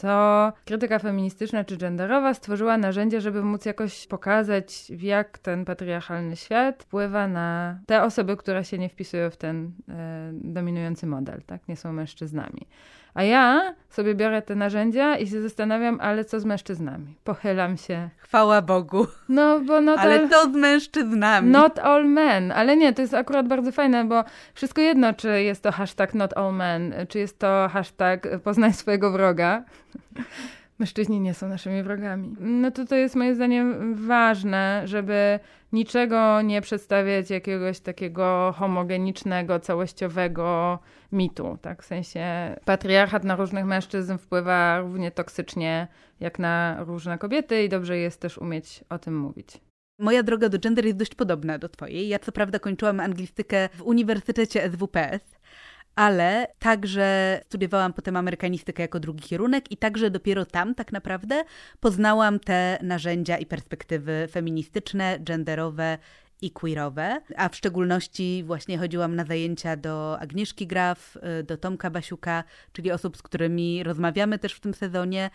to 0.00 0.52
krytyka 0.64 0.98
feministyczna 0.98 1.64
czy 1.64 1.76
genderowa 1.76 2.34
stworzyła 2.34 2.78
narzędzie, 2.78 3.20
żeby 3.20 3.42
móc 3.42 3.64
jakoś 3.64 4.06
pokazać, 4.06 4.90
jak 4.90 5.38
ten 5.38 5.64
patriarchalny 5.64 6.36
świat 6.36 6.82
wpływa 6.82 7.28
na 7.28 7.78
te 7.86 8.02
osoby, 8.02 8.36
które 8.36 8.64
się 8.64 8.78
nie 8.78 8.88
wpisują 8.88 9.30
w 9.30 9.36
ten 9.36 9.72
e, 9.88 10.30
dominujący 10.32 11.06
model, 11.06 11.42
tak? 11.46 11.68
Nie 11.68 11.76
są 11.76 11.92
mężczyznami. 11.92 12.66
A 13.14 13.22
ja 13.22 13.74
sobie 13.88 14.14
biorę 14.14 14.42
te 14.42 14.54
narzędzia 14.54 15.16
i 15.16 15.26
się 15.26 15.42
zastanawiam, 15.42 15.98
ale 16.00 16.24
co 16.24 16.40
z 16.40 16.44
mężczyznami? 16.44 17.16
Pochylam 17.24 17.76
się. 17.76 18.08
Chwała 18.16 18.62
Bogu. 18.62 19.06
No, 19.28 19.60
bo 19.60 19.80
not 19.80 19.98
Ale 19.98 20.20
all, 20.20 20.28
to 20.28 20.44
z 20.44 20.54
mężczyznami. 20.54 21.50
not 21.50 21.78
all 21.78 22.04
men. 22.08 22.52
Ale 22.52 22.76
nie, 22.76 22.92
to 22.92 23.02
jest 23.02 23.14
akurat 23.14 23.48
bardzo 23.48 23.72
fajne, 23.72 24.04
bo 24.04 24.24
wszystko 24.54 24.80
jedno, 24.80 25.14
czy 25.14 25.42
jest 25.42 25.62
to 25.62 25.72
hashtag 25.72 26.14
not 26.14 26.36
all 26.36 26.52
men, 26.54 26.94
czy 27.08 27.18
jest 27.18 27.38
to 27.38 27.68
hashtag 27.72 28.28
poznaj 28.44 28.72
swojego 28.72 29.10
wroga. 29.10 29.64
Mężczyźni 30.78 31.20
nie 31.20 31.34
są 31.34 31.48
naszymi 31.48 31.82
wrogami. 31.82 32.36
No 32.40 32.70
to 32.70 32.86
to 32.86 32.94
jest 32.94 33.16
moim 33.16 33.34
zdaniem 33.34 33.94
ważne, 33.94 34.82
żeby 34.84 35.40
niczego 35.72 36.42
nie 36.42 36.60
przedstawiać 36.60 37.30
jakiegoś 37.30 37.80
takiego 37.80 38.54
homogenicznego, 38.56 39.60
całościowego 39.60 40.78
mitu. 41.12 41.58
Tak? 41.62 41.82
W 41.82 41.86
sensie 41.86 42.20
patriarchat 42.64 43.24
na 43.24 43.36
różnych 43.36 43.64
mężczyzn 43.64 44.18
wpływa 44.18 44.80
równie 44.80 45.10
toksycznie 45.10 45.88
jak 46.20 46.38
na 46.38 46.76
różne 46.84 47.18
kobiety 47.18 47.64
i 47.64 47.68
dobrze 47.68 47.98
jest 47.98 48.20
też 48.20 48.38
umieć 48.38 48.84
o 48.88 48.98
tym 48.98 49.18
mówić. 49.18 49.60
Moja 49.98 50.22
droga 50.22 50.48
do 50.48 50.58
gender 50.58 50.84
jest 50.84 50.98
dość 50.98 51.14
podobna 51.14 51.58
do 51.58 51.68
twojej. 51.68 52.08
Ja 52.08 52.18
co 52.18 52.32
prawda 52.32 52.58
kończyłam 52.58 53.00
anglistykę 53.00 53.68
w 53.74 53.82
Uniwersytecie 53.82 54.70
SWPS, 54.70 55.39
ale 55.94 56.46
także 56.58 57.40
studiowałam 57.46 57.92
potem 57.92 58.16
amerykanistykę 58.16 58.82
jako 58.82 59.00
drugi 59.00 59.22
kierunek 59.22 59.72
i 59.72 59.76
także 59.76 60.10
dopiero 60.10 60.44
tam 60.46 60.74
tak 60.74 60.92
naprawdę 60.92 61.44
poznałam 61.80 62.40
te 62.40 62.78
narzędzia 62.82 63.38
i 63.38 63.46
perspektywy 63.46 64.28
feministyczne, 64.30 65.18
genderowe 65.20 65.98
i 66.42 66.50
queerowe, 66.50 67.20
a 67.36 67.48
w 67.48 67.56
szczególności 67.56 68.42
właśnie 68.46 68.78
chodziłam 68.78 69.16
na 69.16 69.24
zajęcia 69.24 69.76
do 69.76 70.18
Agnieszki 70.20 70.66
Graf, 70.66 71.16
y, 71.16 71.42
do 71.42 71.56
Tomka 71.56 71.90
Basiuka, 71.90 72.44
czyli 72.72 72.92
osób, 72.92 73.16
z 73.16 73.22
którymi 73.22 73.82
rozmawiamy 73.82 74.38
też 74.38 74.52
w 74.52 74.60
tym 74.60 74.74
sezonie. 74.74 75.30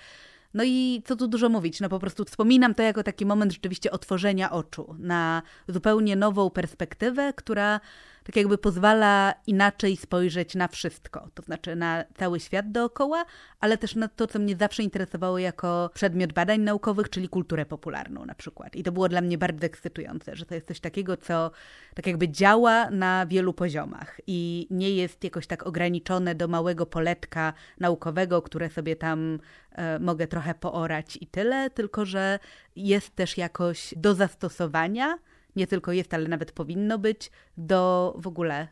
No 0.54 0.64
i 0.64 1.02
co 1.06 1.16
tu 1.16 1.28
dużo 1.28 1.50
mówić, 1.50 1.80
no 1.80 1.90
po 1.90 2.00
prostu 2.00 2.26
wspominam 2.26 2.76
to 2.76 2.84
jako 2.84 3.04
taki 3.04 3.26
moment 3.26 3.52
rzeczywiście 3.52 3.92
otworzenia 3.92 4.52
oczu 4.52 4.96
na 5.00 5.42
zupełnie 5.68 6.16
nową 6.16 6.50
perspektywę, 6.50 7.34
która 7.34 7.80
tak 8.26 8.36
jakby 8.36 8.58
pozwala 8.58 9.34
inaczej 9.48 9.98
spojrzeć 9.98 10.56
na 10.56 10.68
wszystko, 10.68 11.30
to 11.34 11.44
znaczy 11.44 11.76
na 11.76 12.04
cały 12.18 12.40
świat 12.40 12.72
dookoła, 12.72 13.26
ale 13.60 13.78
też 13.78 13.96
na 13.96 14.08
to, 14.08 14.28
co 14.28 14.40
mnie 14.40 14.56
zawsze 14.56 14.84
interesowało 14.84 15.40
jako 15.40 15.90
przedmiot 15.94 16.34
badań 16.34 16.62
naukowych, 16.62 17.10
czyli 17.10 17.30
kulturę 17.30 17.66
popularną 17.66 18.26
na 18.26 18.36
przykład. 18.36 18.76
I 18.76 18.84
to 18.84 18.92
było 18.92 19.10
dla 19.10 19.22
mnie 19.22 19.38
bardzo 19.38 19.66
ekscytujące, 19.66 20.36
że 20.36 20.46
to 20.46 20.56
jest 20.56 20.68
coś 20.68 20.80
takiego, 20.80 21.18
co 21.18 21.52
tak 21.96 22.08
jakby 22.08 22.30
działa 22.30 22.90
na 22.90 23.26
wielu 23.26 23.54
poziomach 23.54 24.22
i 24.28 24.68
nie 24.72 24.92
jest 24.92 25.24
jakoś 25.24 25.48
tak 25.48 25.68
ograniczone 25.68 26.36
do 26.36 26.48
małego 26.48 26.86
poletka 26.86 27.54
naukowego, 27.80 28.42
które 28.42 28.70
sobie 28.70 28.96
tam 28.96 29.40
e, 29.72 30.00
mogę 30.00 30.28
trochę 30.28 30.54
poorać 30.56 31.18
i 31.22 31.28
tyle, 31.28 31.70
tylko 31.70 32.06
że 32.06 32.40
jest 32.76 33.16
też 33.16 33.38
jakoś 33.38 33.94
do 33.98 34.14
zastosowania 34.14 35.18
nie 35.56 35.68
tylko 35.68 35.92
jest, 35.92 36.14
ale 36.14 36.28
nawet 36.28 36.52
powinno 36.52 37.00
być, 37.00 37.32
do 37.58 38.14
w 38.18 38.28
ogóle 38.28 38.68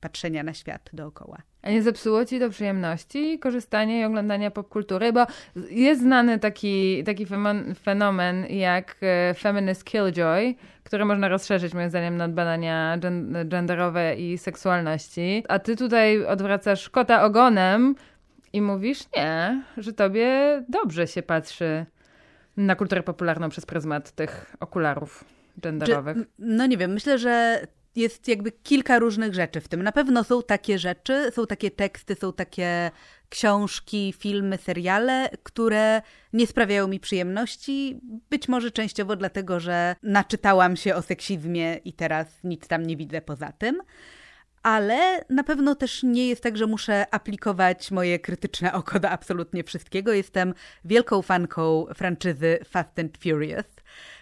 patrzenia 0.00 0.42
na 0.42 0.54
świat 0.54 0.90
dookoła. 0.92 1.38
A 1.62 1.70
nie 1.70 1.82
zepsuło 1.82 2.24
ci 2.24 2.38
do 2.38 2.50
przyjemności 2.50 3.38
korzystanie 3.38 4.00
i 4.00 4.04
oglądania 4.04 4.50
popkultury? 4.50 5.12
Bo 5.12 5.26
jest 5.70 6.00
znany 6.00 6.38
taki, 6.38 7.04
taki 7.04 7.26
fenomen 7.82 8.46
jak 8.46 8.96
e, 9.00 9.34
feminist 9.34 9.84
killjoy, 9.84 10.54
który 10.84 11.04
można 11.04 11.28
rozszerzyć 11.28 11.74
moim 11.74 11.90
zdaniem 11.90 12.16
na 12.16 12.28
badania 12.28 12.98
genderowe 13.44 14.14
i 14.14 14.38
seksualności. 14.38 15.44
A 15.48 15.58
ty 15.58 15.76
tutaj 15.76 16.26
odwracasz 16.26 16.88
kota 16.88 17.22
ogonem 17.24 17.94
i 18.52 18.62
mówisz 18.62 19.00
nie, 19.16 19.62
że 19.76 19.92
tobie 19.92 20.62
dobrze 20.68 21.06
się 21.06 21.22
patrzy 21.22 21.86
na 22.56 22.76
kulturę 22.76 23.02
popularną 23.02 23.48
przez 23.48 23.66
pryzmat 23.66 24.10
tych 24.10 24.56
okularów 24.60 25.37
genderowych? 25.60 26.16
Czy, 26.16 26.26
no 26.38 26.66
nie 26.66 26.76
wiem, 26.76 26.92
myślę, 26.92 27.18
że 27.18 27.66
jest 27.96 28.28
jakby 28.28 28.52
kilka 28.52 28.98
różnych 28.98 29.34
rzeczy 29.34 29.60
w 29.60 29.68
tym. 29.68 29.82
Na 29.82 29.92
pewno 29.92 30.24
są 30.24 30.42
takie 30.42 30.78
rzeczy, 30.78 31.30
są 31.34 31.46
takie 31.46 31.70
teksty, 31.70 32.14
są 32.14 32.32
takie 32.32 32.90
książki, 33.28 34.14
filmy, 34.18 34.58
seriale, 34.58 35.30
które 35.42 36.02
nie 36.32 36.46
sprawiają 36.46 36.88
mi 36.88 37.00
przyjemności. 37.00 38.00
Być 38.30 38.48
może 38.48 38.70
częściowo 38.70 39.16
dlatego, 39.16 39.60
że 39.60 39.96
naczytałam 40.02 40.76
się 40.76 40.94
o 40.94 41.02
seksizmie 41.02 41.76
i 41.76 41.92
teraz 41.92 42.26
nic 42.44 42.68
tam 42.68 42.86
nie 42.86 42.96
widzę 42.96 43.20
poza 43.20 43.52
tym. 43.52 43.80
Ale 44.62 45.24
na 45.30 45.44
pewno 45.44 45.74
też 45.74 46.02
nie 46.02 46.28
jest 46.28 46.42
tak, 46.42 46.56
że 46.56 46.66
muszę 46.66 47.06
aplikować 47.14 47.90
moje 47.90 48.18
krytyczne 48.18 48.72
oko 48.72 49.00
do 49.00 49.10
absolutnie 49.10 49.64
wszystkiego. 49.64 50.12
Jestem 50.12 50.54
wielką 50.84 51.22
fanką 51.22 51.86
franczyzy 51.94 52.58
Fast 52.64 52.98
and 52.98 53.18
Furious 53.18 53.66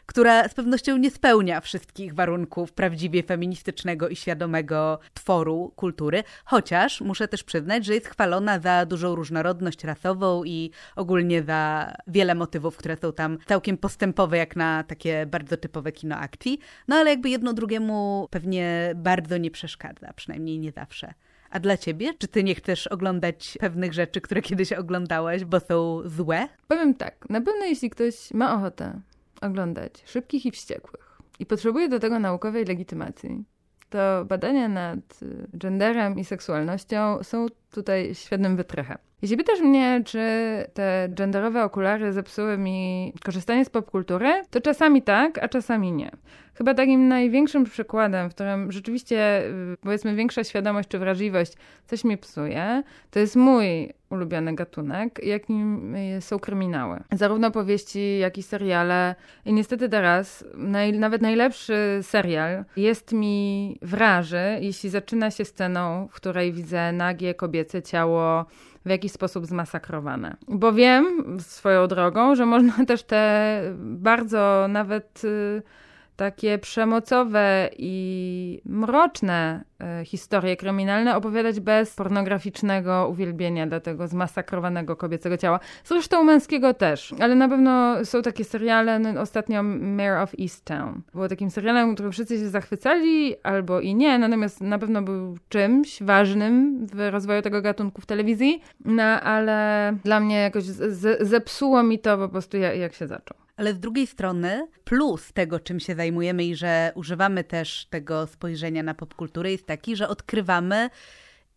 która 0.07 0.49
z 0.49 0.55
pewnością 0.55 0.97
nie 0.97 1.11
spełnia 1.11 1.61
wszystkich 1.61 2.15
warunków 2.15 2.73
prawdziwie 2.73 3.23
feministycznego 3.23 4.09
i 4.09 4.17
świadomego 4.17 4.99
tworu 5.15 5.73
kultury, 5.77 6.23
chociaż 6.45 7.01
muszę 7.01 7.29
też 7.29 7.45
przyznać, 7.45 7.85
że 7.85 7.95
jest 7.95 8.07
chwalona 8.07 8.59
za 8.59 8.87
dużą 8.87 9.15
różnorodność 9.15 9.85
rasową 9.85 10.45
i 10.45 10.71
ogólnie 10.97 11.43
za 11.43 11.93
wiele 12.07 12.35
motywów, 12.35 12.77
które 12.77 12.97
są 12.97 13.13
tam 13.13 13.39
całkiem 13.47 13.79
postępowe, 13.79 14.37
jak 14.37 14.57
na 14.57 14.85
takie 14.85 15.27
bardzo 15.27 15.57
typowe 15.57 15.93
kino 15.93 16.17
akcji. 16.17 16.59
No 16.89 16.97
ale 16.97 17.11
jakby 17.11 17.29
jedno 17.31 17.53
drugiemu 17.53 18.29
pewnie 18.31 18.93
bardzo 18.97 19.37
nie 19.37 19.51
przeszkadza, 19.51 20.13
przynajmniej 20.13 20.59
nie 20.59 20.73
zawsze. 20.73 21.15
A 21.51 21.61
dla 21.61 21.77
ciebie? 21.77 22.15
Czy 22.19 22.29
ty 22.29 22.45
nie 22.45 22.55
chcesz 22.55 22.87
oglądać 22.87 23.59
pewnych 23.61 23.93
rzeczy, 23.93 24.21
które 24.21 24.43
kiedyś 24.43 24.73
oglądałaś, 24.73 25.45
bo 25.45 25.61
są 25.61 26.03
złe? 26.05 26.49
Powiem 26.69 26.95
tak, 26.95 27.31
na 27.31 27.41
pewno 27.41 27.65
jeśli 27.65 27.91
ktoś 27.91 28.31
ma 28.35 28.55
ochotę 28.55 29.01
oglądać 29.41 30.03
szybkich 30.07 30.47
i 30.47 30.51
wściekłych 30.51 31.19
i 31.39 31.47
potrzebuje 31.47 31.89
do 31.89 32.01
tego 32.01 32.19
naukowej 32.19 32.65
legitymacji, 32.65 33.45
to 33.91 34.25
badania 34.25 34.69
nad 34.69 35.23
y, 35.23 35.49
genderem 35.55 36.19
i 36.19 36.25
seksualnością 36.25 37.23
są 37.23 37.47
tutaj 37.71 38.15
świetnym 38.15 38.57
wytrychem. 38.57 38.99
Jeśli 39.23 39.37
pytasz 39.37 39.61
mnie, 39.61 40.03
czy 40.05 40.21
te 40.75 41.09
genderowe 41.11 41.65
okulary 41.65 42.13
zepsuły 42.13 42.59
mi 42.59 43.13
korzystanie 43.25 43.65
z 43.65 43.71
popkultury, 43.71 44.43
to 44.51 44.61
czasami 44.61 45.03
tak, 45.03 45.39
a 45.39 45.49
czasami 45.49 45.93
nie. 45.93 46.11
Chyba 46.55 46.75
takim 46.75 47.09
największym 47.09 47.65
przykładem, 47.65 48.31
w 48.31 48.35
którym 48.35 48.73
rzeczywiście, 48.73 49.43
y, 49.73 49.77
powiedzmy, 49.81 50.15
większa 50.15 50.45
świadomość 50.45 50.89
czy 50.89 50.99
wrażliwość 50.99 51.53
coś 51.87 52.05
mi 52.05 52.19
psuje, 52.19 52.83
to 53.11 53.19
jest 53.19 53.37
mój 53.37 53.93
ulubiony 54.11 54.55
gatunek, 54.55 55.21
jakim 55.25 55.95
są 56.21 56.39
kryminały. 56.39 57.03
Zarówno 57.13 57.51
powieści, 57.51 58.19
jak 58.19 58.39
i 58.39 58.43
seriale. 58.43 59.15
I 59.45 59.53
niestety 59.53 59.89
teraz 59.89 60.45
naj, 60.55 60.93
nawet 60.93 61.23
najlepszy 61.23 61.99
serial 62.03 62.65
jest 62.77 63.13
mi 63.13 63.79
wraży, 63.83 64.59
jeśli 64.61 64.91
zaczyna 64.91 65.31
się 65.31 65.45
sceną, 65.45 66.09
w 66.11 66.15
której 66.15 66.53
widzę 66.53 66.93
nagie 66.93 67.35
kobiece 67.35 67.83
ciało 67.83 68.47
w 68.87 68.89
jakiś 68.89 69.13
sposób 69.13 69.47
zmasakrowane. 69.47 70.37
Bo 70.49 70.73
wiem 70.73 71.37
swoją 71.41 71.87
drogą, 71.87 72.35
że 72.35 72.47
można 72.47 72.85
też 72.87 73.03
te 73.03 73.63
bardzo 73.77 74.67
nawet 74.69 75.25
y, 75.25 75.63
takie 76.17 76.59
przemocowe 76.59 77.71
i 77.79 78.61
mroczne 78.65 79.65
e, 79.81 80.05
historie 80.05 80.57
kryminalne 80.57 81.17
opowiadać 81.17 81.61
bez 81.61 81.95
pornograficznego 81.95 83.09
uwielbienia 83.11 83.67
dla 83.67 83.81
tego 83.81 84.09
zmasakrowanego 84.09 84.97
kobiecego 84.97 85.37
ciała. 85.37 85.61
Zresztą 85.85 86.25
męskiego 86.25 86.75
też, 86.75 87.15
ale 87.21 87.35
na 87.35 87.49
pewno 87.49 88.05
są 88.05 88.23
takie 88.23 88.45
seriale, 88.45 88.99
no, 88.99 89.21
ostatnio 89.21 89.63
Mayor 89.63 90.19
of 90.19 90.33
Easttown. 90.41 91.03
Było 91.13 91.29
takim 91.29 91.51
serialem, 91.51 91.95
którym 91.95 92.13
wszyscy 92.13 92.39
się 92.39 92.49
zachwycali, 92.49 93.35
albo 93.43 93.81
i 93.81 93.95
nie, 93.95 94.19
natomiast 94.19 94.61
na 94.61 94.79
pewno 94.79 95.03
był 95.03 95.39
czymś 95.49 96.03
ważnym 96.03 96.87
w 96.87 97.11
rozwoju 97.11 97.43
tego 97.43 97.63
gatunku 97.63 98.01
w 98.01 98.07
telewizji, 98.07 98.63
no 98.85 99.03
ale 99.03 99.93
dla 100.05 100.21
mnie 100.21 100.37
jakoś 100.37 100.65
zepsuło 101.21 101.83
mi 101.83 101.99
to 101.99 102.19
po 102.19 102.29
prostu 102.29 102.57
jak 102.57 102.95
się 102.95 103.07
zaczął. 103.07 103.46
Ale 103.57 103.75
z 103.75 103.79
drugiej 103.79 104.07
strony, 104.07 104.69
plus 104.85 105.33
tego, 105.33 105.61
czym 105.61 105.81
się 105.81 105.95
zajmujemy 105.95 106.45
i 106.45 106.57
że 106.57 106.93
używamy 106.95 107.45
też 107.45 107.87
tego 107.91 108.27
spojrzenia 108.27 108.83
na 108.83 108.95
popkulturę, 108.95 109.53
jest 109.53 109.67
taki, 109.67 109.97
że 109.97 110.09
odkrywamy 110.09 110.91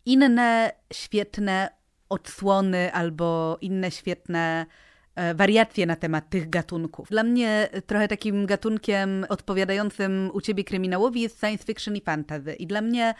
inne 0.06 0.72
świetne 0.92 1.70
odsłony 2.08 2.92
albo 2.92 3.58
inne 3.60 3.90
świetne 3.90 4.66
e, 5.14 5.34
wariacje 5.34 5.86
na 5.86 5.96
temat 5.96 6.30
tych 6.30 6.50
gatunków. 6.50 7.08
Dla 7.08 7.22
mnie 7.22 7.68
trochę 7.86 8.08
takim 8.08 8.46
gatunkiem 8.46 9.26
odpowiadającym 9.28 10.30
u 10.32 10.40
ciebie 10.40 10.64
kryminałowi 10.64 11.20
jest 11.20 11.40
science 11.40 11.64
fiction 11.64 11.96
i 11.96 12.00
fantasy. 12.00 12.54
I 12.54 12.66
dla 12.66 12.80
mnie 12.80 13.14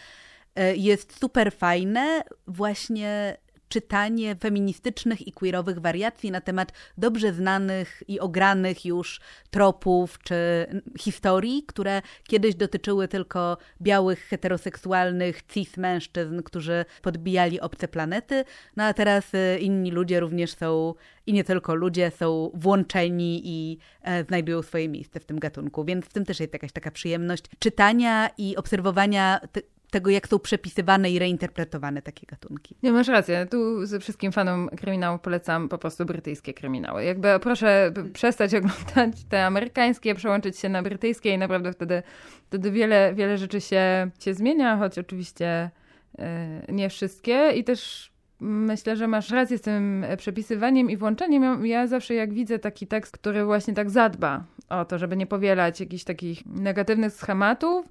e, 0.54 0.76
jest 0.76 1.18
super 1.20 1.52
fajne 1.52 2.22
właśnie 2.46 3.36
czytanie 3.70 4.36
feministycznych 4.36 5.26
i 5.28 5.32
queerowych 5.32 5.78
wariacji 5.78 6.30
na 6.30 6.40
temat 6.40 6.72
dobrze 6.98 7.32
znanych 7.32 8.02
i 8.08 8.20
ogranych 8.20 8.84
już 8.84 9.20
tropów 9.50 10.18
czy 10.18 10.66
historii, 10.98 11.64
które 11.66 12.02
kiedyś 12.28 12.54
dotyczyły 12.54 13.08
tylko 13.08 13.58
białych, 13.80 14.18
heteroseksualnych, 14.18 15.46
cis 15.46 15.76
mężczyzn, 15.76 16.42
którzy 16.42 16.84
podbijali 17.02 17.60
obce 17.60 17.88
planety, 17.88 18.44
no 18.76 18.84
a 18.84 18.94
teraz 18.94 19.34
y, 19.34 19.58
inni 19.60 19.90
ludzie 19.90 20.20
również 20.20 20.54
są 20.54 20.94
i 21.26 21.32
nie 21.32 21.44
tylko 21.44 21.74
ludzie 21.74 22.10
są 22.10 22.50
włączeni 22.54 23.42
i 23.44 23.78
e, 24.02 24.24
znajdują 24.24 24.62
swoje 24.62 24.88
miejsce 24.88 25.20
w 25.20 25.24
tym 25.24 25.38
gatunku. 25.38 25.84
Więc 25.84 26.06
w 26.06 26.12
tym 26.12 26.24
też 26.24 26.40
jest 26.40 26.52
jakaś 26.52 26.72
taka 26.72 26.90
przyjemność 26.90 27.44
czytania 27.58 28.30
i 28.38 28.56
obserwowania 28.56 29.40
tego, 29.90 30.10
jak 30.10 30.28
są 30.28 30.38
przepisywane 30.38 31.10
i 31.10 31.18
reinterpretowane 31.18 32.02
takie 32.02 32.26
gatunki. 32.26 32.76
Nie, 32.82 32.92
masz 32.92 33.08
rację. 33.08 33.46
Tu 33.50 33.86
ze 33.86 34.00
wszystkim 34.00 34.32
fanom 34.32 34.68
kryminału 34.68 35.18
polecam 35.18 35.68
po 35.68 35.78
prostu 35.78 36.04
brytyjskie 36.04 36.54
kryminały. 36.54 37.04
Jakby 37.04 37.28
proszę 37.40 37.92
przestać 38.12 38.54
oglądać 38.60 39.24
te 39.28 39.46
amerykańskie, 39.46 40.14
przełączyć 40.14 40.58
się 40.58 40.68
na 40.68 40.82
brytyjskie 40.82 41.34
i 41.34 41.38
naprawdę 41.38 41.72
wtedy, 41.72 42.02
wtedy 42.46 42.70
wiele, 42.70 43.14
wiele 43.14 43.38
rzeczy 43.38 43.60
się, 43.60 44.10
się 44.20 44.34
zmienia, 44.34 44.76
choć 44.76 44.98
oczywiście 44.98 45.70
yy, 46.18 46.24
nie 46.68 46.90
wszystkie 46.90 47.52
i 47.52 47.64
też 47.64 48.10
Myślę, 48.42 48.96
że 48.96 49.08
masz 49.08 49.30
rację 49.30 49.58
z 49.58 49.60
tym 49.60 50.06
przepisywaniem 50.16 50.90
i 50.90 50.96
włączeniem. 50.96 51.66
Ja 51.66 51.86
zawsze 51.86 52.14
jak 52.14 52.34
widzę 52.34 52.58
taki 52.58 52.86
tekst, 52.86 53.18
który 53.18 53.44
właśnie 53.44 53.74
tak 53.74 53.90
zadba 53.90 54.44
o 54.68 54.84
to, 54.84 54.98
żeby 54.98 55.16
nie 55.16 55.26
powielać 55.26 55.80
jakichś 55.80 56.04
takich 56.04 56.46
negatywnych 56.46 57.12
schematów, 57.12 57.86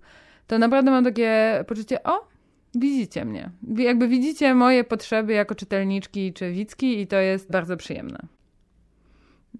to 0.50 0.60
naprawdę 0.60 0.92
mam 0.92 1.04
takie 1.04 1.64
poczucie, 1.68 2.04
o, 2.04 2.28
widzicie 2.76 3.26
mnie. 3.26 3.50
Jakby 3.76 4.08
widzicie 4.08 4.56
moje 4.56 4.84
potrzeby 4.84 5.34
jako 5.34 5.56
czytelniczki 5.56 6.34
czy 6.34 6.52
widzki 6.52 7.02
i 7.02 7.08
to 7.08 7.16
jest 7.16 7.52
bardzo 7.52 7.78
przyjemne. 7.78 8.20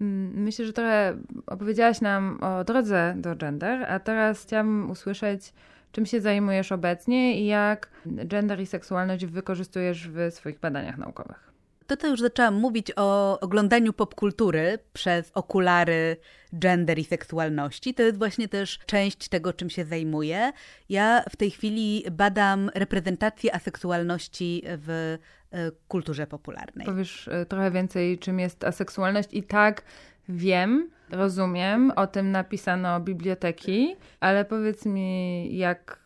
Mm, 0.00 0.42
myślę, 0.42 0.66
że 0.66 0.72
trochę 0.72 1.16
opowiedziałaś 1.46 2.00
nam 2.00 2.38
o 2.42 2.64
drodze 2.64 3.14
do 3.16 3.36
gender, 3.36 3.84
a 3.92 4.00
teraz 4.00 4.42
chciałabym 4.42 4.90
usłyszeć, 4.90 5.52
czym 5.92 6.06
się 6.06 6.20
zajmujesz 6.20 6.72
obecnie 6.72 7.40
i 7.40 7.46
jak 7.46 7.90
gender 8.06 8.60
i 8.60 8.66
seksualność 8.66 9.26
wykorzystujesz 9.26 10.08
w 10.08 10.30
swoich 10.30 10.60
badaniach 10.60 10.98
naukowych 10.98 11.49
to, 11.90 11.96
co 11.96 12.06
już 12.06 12.20
zaczęłam 12.20 12.54
mówić 12.54 12.92
o 12.96 13.40
oglądaniu 13.40 13.92
popkultury 13.92 14.78
przez 14.92 15.30
okulary 15.34 16.16
gender 16.52 16.98
i 16.98 17.04
seksualności, 17.04 17.94
to 17.94 18.02
jest 18.02 18.18
właśnie 18.18 18.48
też 18.48 18.78
część 18.86 19.28
tego, 19.28 19.52
czym 19.52 19.70
się 19.70 19.84
zajmuję. 19.84 20.52
Ja 20.88 21.24
w 21.30 21.36
tej 21.36 21.50
chwili 21.50 22.04
badam 22.10 22.70
reprezentację 22.74 23.54
aseksualności 23.54 24.62
w 24.66 25.18
e, 25.52 25.70
kulturze 25.88 26.26
popularnej. 26.26 26.86
Powiesz 26.86 27.28
e, 27.28 27.46
trochę 27.46 27.70
więcej, 27.70 28.18
czym 28.18 28.40
jest 28.40 28.64
aseksualność 28.64 29.28
i 29.32 29.42
tak 29.42 29.82
wiem, 30.28 30.90
rozumiem, 31.10 31.92
o 31.96 32.06
tym 32.06 32.30
napisano 32.30 33.00
biblioteki, 33.00 33.96
ale 34.20 34.44
powiedz 34.44 34.86
mi, 34.86 35.56
jak 35.56 36.00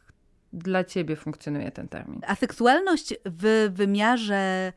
dla 0.52 0.84
ciebie 0.84 1.16
funkcjonuje 1.16 1.70
ten 1.70 1.88
termin? 1.88 2.20
Aseksualność 2.26 3.14
w 3.24 3.70
wymiarze 3.74 4.72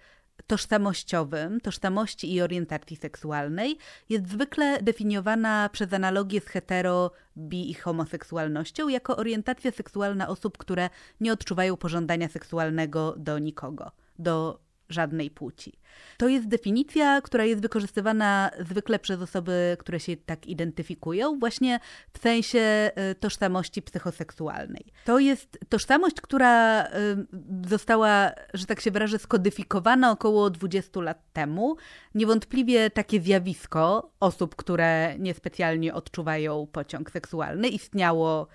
tożsamościowym, 0.48 1.62
tożsamości 1.62 2.34
i 2.34 2.41
orientacji 2.41 2.98
seksualnej 2.98 3.77
jest 4.10 4.29
zwykle 4.29 4.82
definiowana 4.82 5.70
przez 5.74 5.94
analogię 5.94 6.41
z 6.41 6.46
hetero, 6.46 7.12
bi 7.38 7.72
i 7.72 7.74
homoseksualnością 7.74 8.88
jako 8.88 9.17
orientacja 9.17 9.72
seksualna 9.72 10.27
osób, 10.27 10.58
które 10.58 10.89
nie 11.20 11.34
odczuwają 11.34 11.77
pożądania 11.77 12.29
seksualnego 12.29 13.15
do 13.17 13.39
nikogo, 13.39 13.91
do 14.20 14.66
żadnej 14.89 15.32
płci. 15.32 15.74
To 16.17 16.27
jest 16.27 16.48
definicja, 16.48 17.22
która 17.22 17.46
jest 17.46 17.62
wykorzystywana 17.62 18.51
zwykle 18.60 19.00
przez 19.00 19.22
osoby, 19.22 19.77
które 19.79 20.00
się 20.00 20.17
tak 20.17 20.48
identyfikują, 20.48 21.39
właśnie 21.39 21.79
w 22.13 22.20
sensie 22.20 22.91
y, 23.12 23.15
tożsamości 23.15 23.82
psychoseksualnej. 23.82 24.86
To 25.06 25.20
jest 25.20 25.60
tożsamość, 25.70 26.22
która 26.22 26.86
y, 26.86 26.89
została, 27.70 28.32
że 28.53 28.65
tak 28.65 28.82
się 28.82 28.91
wyrażę, 28.91 29.20
skodyfikowana 29.20 30.11
około 30.11 30.50
20 30.50 31.01
lat 31.01 31.33
temu. 31.33 31.75
Niewątpliwie 32.16 32.90
takie 32.90 33.22
zjawisko 33.22 34.11
osób, 34.20 34.55
które 34.55 35.16
niespecjalnie 35.20 35.94
odczuwają 35.94 36.68
pociąg 36.72 37.11
seksualny, 37.11 37.68
istniało 37.68 38.48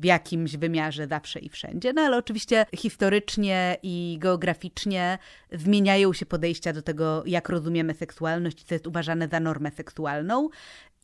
w 0.00 0.04
jakimś 0.04 0.56
wymiarze 0.56 1.06
zawsze 1.06 1.38
i 1.38 1.48
wszędzie. 1.48 1.92
No 1.92 2.02
ale 2.02 2.16
oczywiście 2.16 2.66
historycznie 2.76 3.76
i 3.82 4.16
geograficznie 4.20 5.18
zmieniają 5.52 6.12
się 6.12 6.26
podejścia 6.26 6.72
do 6.72 6.82
tego, 6.82 7.22
jak 7.26 7.48
rozumiemy 7.48 7.94
seksualność, 7.94 8.64
co 8.64 8.74
jest 8.74 8.86
uważane 8.86 9.28
za 9.28 9.40
normę 9.40 9.70
seksualną. 9.70 10.48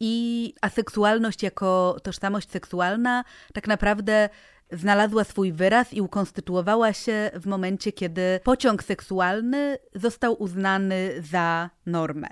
I 0.00 0.54
aseksualność 0.60 1.42
jako 1.42 1.96
tożsamość 2.02 2.50
seksualna 2.50 3.24
tak 3.52 3.68
naprawdę 3.68 4.28
znalazła 4.72 5.24
swój 5.24 5.52
wyraz 5.52 5.92
i 5.94 6.00
ukonstytuowała 6.00 6.92
się 6.92 7.30
w 7.34 7.46
momencie, 7.46 7.92
kiedy 7.92 8.40
pociąg 8.44 8.82
seksualny 8.82 9.78
został 9.94 10.42
uznany 10.42 11.12
za 11.30 11.70
normę. 11.86 12.28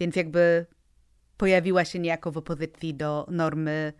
Więc 0.00 0.16
jakby 0.16 0.66
pojawiła 1.36 1.84
się 1.84 1.98
niejako 1.98 2.32
w 2.32 2.36
opozycji 2.36 2.94
do 2.94 3.26
normy 3.30 3.92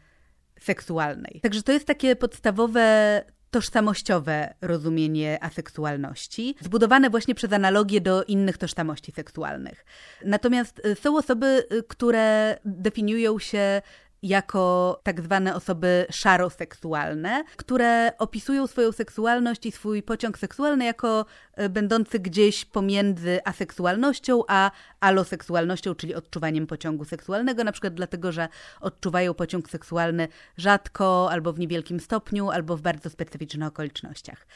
seksualnej. 0.60 1.40
Także 1.42 1.62
to 1.62 1.72
jest 1.72 1.86
takie 1.86 2.16
podstawowe 2.16 3.22
tożsamościowe 3.50 4.54
rozumienie 4.60 5.44
aseksualności, 5.44 6.54
zbudowane 6.60 7.10
właśnie 7.10 7.34
przez 7.34 7.52
analogię 7.52 8.00
do 8.00 8.24
innych 8.24 8.58
tożsamości 8.58 9.12
seksualnych. 9.12 9.84
Natomiast 10.24 10.86
y, 10.86 10.94
są 10.94 11.16
osoby, 11.16 11.64
y, 11.72 11.82
które 11.82 12.58
definiują 12.64 13.38
się 13.38 13.82
jako 14.22 15.00
tak 15.02 15.20
zwane 15.20 15.54
osoby 15.54 16.06
szaroseksualne, 16.10 17.44
które 17.56 18.12
opisują 18.18 18.66
swoją 18.66 18.92
seksualność 18.92 19.66
i 19.66 19.72
swój 19.72 20.02
pociąg 20.02 20.38
seksualny 20.38 20.84
jako 20.84 21.26
będący 21.68 22.18
gdzieś 22.18 22.64
pomiędzy 22.64 23.40
aseksualnością 23.44 24.42
a 24.48 24.70
aloseksualnością, 25.00 25.94
czyli 25.94 26.14
odczuwaniem 26.14 26.66
pociągu 26.66 27.04
seksualnego, 27.04 27.64
na 27.64 27.72
przykład 27.72 27.94
dlatego, 27.94 28.32
że 28.32 28.48
odczuwają 28.80 29.34
pociąg 29.34 29.70
seksualny 29.70 30.28
rzadko 30.56 31.28
albo 31.30 31.52
w 31.52 31.58
niewielkim 31.58 32.00
stopniu, 32.00 32.50
albo 32.50 32.76
w 32.76 32.82
bardzo 32.82 33.10
specyficznych 33.10 33.68
okolicznościach. 33.68 34.46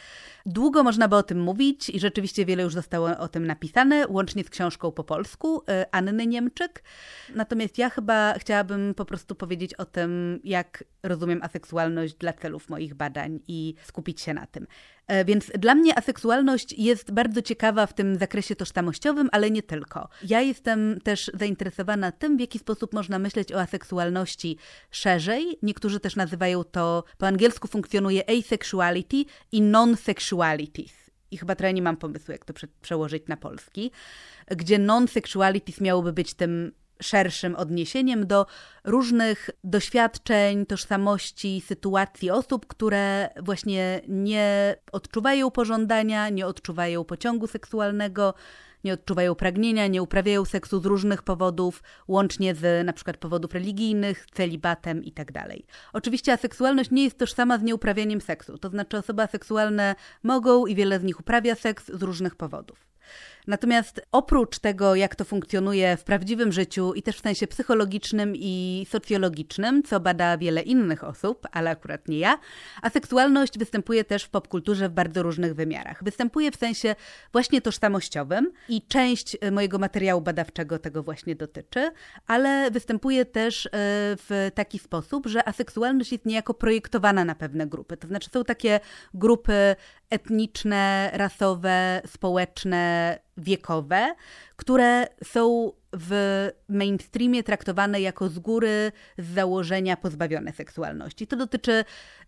Długo 0.47 0.83
można 0.83 1.09
by 1.09 1.17
o 1.17 1.23
tym 1.23 1.41
mówić 1.41 1.91
i 1.91 2.01
rzeczywiście 2.01 2.45
wiele 2.45 2.63
już 2.63 2.75
zostało 2.75 3.19
o 3.19 3.29
tym 3.29 3.47
napisane, 3.47 4.09
łącznie 4.09 4.45
z 4.45 4.51
książką 4.51 4.93
po 4.93 5.05
polsku 5.05 5.63
e, 5.69 5.87
Anny 5.95 6.27
Niemczyk. 6.27 6.83
Natomiast 7.35 7.79
ja 7.79 7.91
chyba 7.91 8.35
chciałabym 8.39 8.95
po 8.95 9.05
prostu 9.05 9.35
powiedzieć 9.35 9.75
o 9.75 9.85
tym, 9.85 10.41
jak 10.45 10.85
rozumiem 11.03 11.43
aseksualność 11.43 12.15
dla 12.15 12.33
celów 12.33 12.69
moich 12.69 12.95
badań 12.95 13.41
i 13.49 13.75
skupić 13.83 14.21
się 14.21 14.35
na 14.35 14.47
tym. 14.47 14.67
E, 15.07 15.25
więc 15.25 15.51
dla 15.59 15.75
mnie 15.75 15.99
aseksualność 15.99 16.73
jest 16.73 17.11
bardzo 17.11 17.43
ciekawa 17.43 17.87
w 17.87 17.95
tym 17.95 18.17
zakresie 18.17 18.57
tożsamościowym, 18.57 19.29
ale 19.33 19.51
nie 19.51 19.63
tylko. 19.63 20.09
Ja 20.23 20.41
jestem 20.41 21.01
też 21.01 21.31
zainteresowana 21.35 22.13
tym, 22.13 22.37
w 22.37 22.41
jaki 22.41 22.59
sposób 22.59 22.93
można 22.93 23.19
myśleć 23.19 23.53
o 23.53 23.61
aseksualności 23.61 24.59
szerzej. 24.91 25.59
Niektórzy 25.63 26.01
też 26.01 26.17
nazywają 26.17 26.65
to, 26.65 27.05
po 27.19 27.27
angielsku 27.27 27.69
funkcjonuje 27.69 28.23
asexuality 28.31 29.25
i 29.53 29.63
non-sexualities. 29.63 30.93
I 31.31 31.39
chyba 31.39 31.55
trochę 31.55 31.73
nie 31.73 31.83
mam 31.83 31.97
pomysłu, 31.97 32.33
jak 32.33 32.45
to 32.45 32.55
przełożyć 32.83 33.23
na 33.29 33.37
polski, 33.37 33.91
gdzie 34.51 34.79
non-sexualities 34.79 35.81
miałoby 35.81 36.13
być 36.13 36.35
tym 36.35 36.73
szerszym 37.03 37.57
odniesieniem 37.57 38.27
do 38.27 38.47
różnych 38.85 39.51
doświadczeń, 39.65 40.67
tożsamości, 40.67 41.63
sytuacji 41.67 42.31
osób, 42.31 42.67
które 42.67 43.29
właśnie 43.43 44.01
nie 44.09 44.77
odczuwają 44.93 45.51
pożądania, 45.51 46.29
nie 46.29 46.47
odczuwają 46.47 47.05
pociągu 47.05 47.47
seksualnego, 47.47 48.35
nie 48.85 48.93
odczuwają 48.93 49.35
pragnienia, 49.35 49.87
nie 49.87 50.03
uprawiają 50.03 50.45
seksu 50.45 50.81
z 50.81 50.87
różnych 50.87 51.23
powodów, 51.23 51.83
łącznie 52.09 52.55
z 52.55 52.87
na 52.87 52.93
przykład 52.93 53.17
powodów 53.17 53.55
religijnych, 53.55 54.27
celibatem 54.33 55.05
itd. 55.05 55.33
Tak 55.33 55.53
Oczywiście 55.93 56.33
aseksualność 56.33 56.91
nie 56.91 57.05
jest 57.05 57.19
tożsama 57.19 57.59
z 57.59 57.63
nieuprawianiem 57.63 58.21
seksu, 58.21 58.59
to 58.59 58.69
znaczy 58.69 58.99
osoby 58.99 59.23
aseksualne 59.23 59.95
mogą 60.23 60.67
i 60.67 60.75
wiele 60.75 61.01
z 61.01 61.03
nich 61.03 61.21
uprawia 61.21 61.55
seks 61.55 61.91
z 61.95 62.03
różnych 62.03 62.37
powodów. 62.37 62.94
Natomiast 63.47 64.01
oprócz 64.13 64.59
tego, 64.59 64.95
jak 64.95 65.17
to 65.17 65.25
funkcjonuje 65.25 65.97
w 65.97 66.05
prawdziwym 66.05 66.53
życiu 66.53 66.95
i 66.95 67.03
też 67.03 67.17
w 67.17 67.23
sensie 67.23 67.47
psychologicznym 67.47 68.33
i 68.37 68.87
socjologicznym, 68.91 69.83
co 69.83 70.01
bada 70.01 70.39
wiele 70.39 70.63
innych 70.63 71.05
osób, 71.05 71.47
ale 71.53 71.71
akurat 71.71 72.09
nie 72.09 72.19
ja, 72.19 72.39
aseksualność 72.83 73.59
występuje 73.59 74.05
też 74.05 74.25
w 74.25 74.29
popkulturze 74.29 74.89
w 74.89 74.93
bardzo 74.93 75.23
różnych 75.23 75.55
wymiarach. 75.55 76.05
Występuje 76.05 76.51
w 76.51 76.57
sensie 76.57 76.95
właśnie 77.33 77.61
tożsamościowym 77.61 78.53
i 78.69 78.83
część 78.83 79.37
e, 79.41 79.51
mojego 79.51 79.79
materiału 79.79 80.21
badawczego 80.21 80.79
tego 80.79 81.03
właśnie 81.03 81.37
dotyczy, 81.37 81.91
ale 82.27 82.71
występuje 82.71 83.25
też 83.25 83.67
e, 83.67 83.71
w 84.17 84.51
taki 84.55 84.79
sposób, 84.79 85.27
że 85.27 85.49
aseksualność 85.49 86.13
jest 86.13 86.27
niejako 86.27 86.55
projektowana 86.55 87.25
na 87.25 87.35
pewne 87.35 87.67
grupy. 87.67 87.97
To 87.97 88.09
znaczy 88.09 88.31
są 88.31 88.45
takie 88.45 88.81
grupy 89.15 89.77
etniczne, 90.15 91.11
rasowe, 91.13 92.03
społeczne, 92.07 93.19
wiekowe, 93.37 94.15
które 94.57 95.07
są 95.25 95.73
w 95.93 96.49
mainstreamie 96.69 97.43
traktowane 97.43 98.01
jako 98.01 98.29
z 98.29 98.39
góry 98.39 98.93
z 99.19 99.35
założenia 99.35 99.97
pozbawione 99.97 100.53
seksualności. 100.53 101.27
To 101.27 101.37
dotyczy 101.37 101.85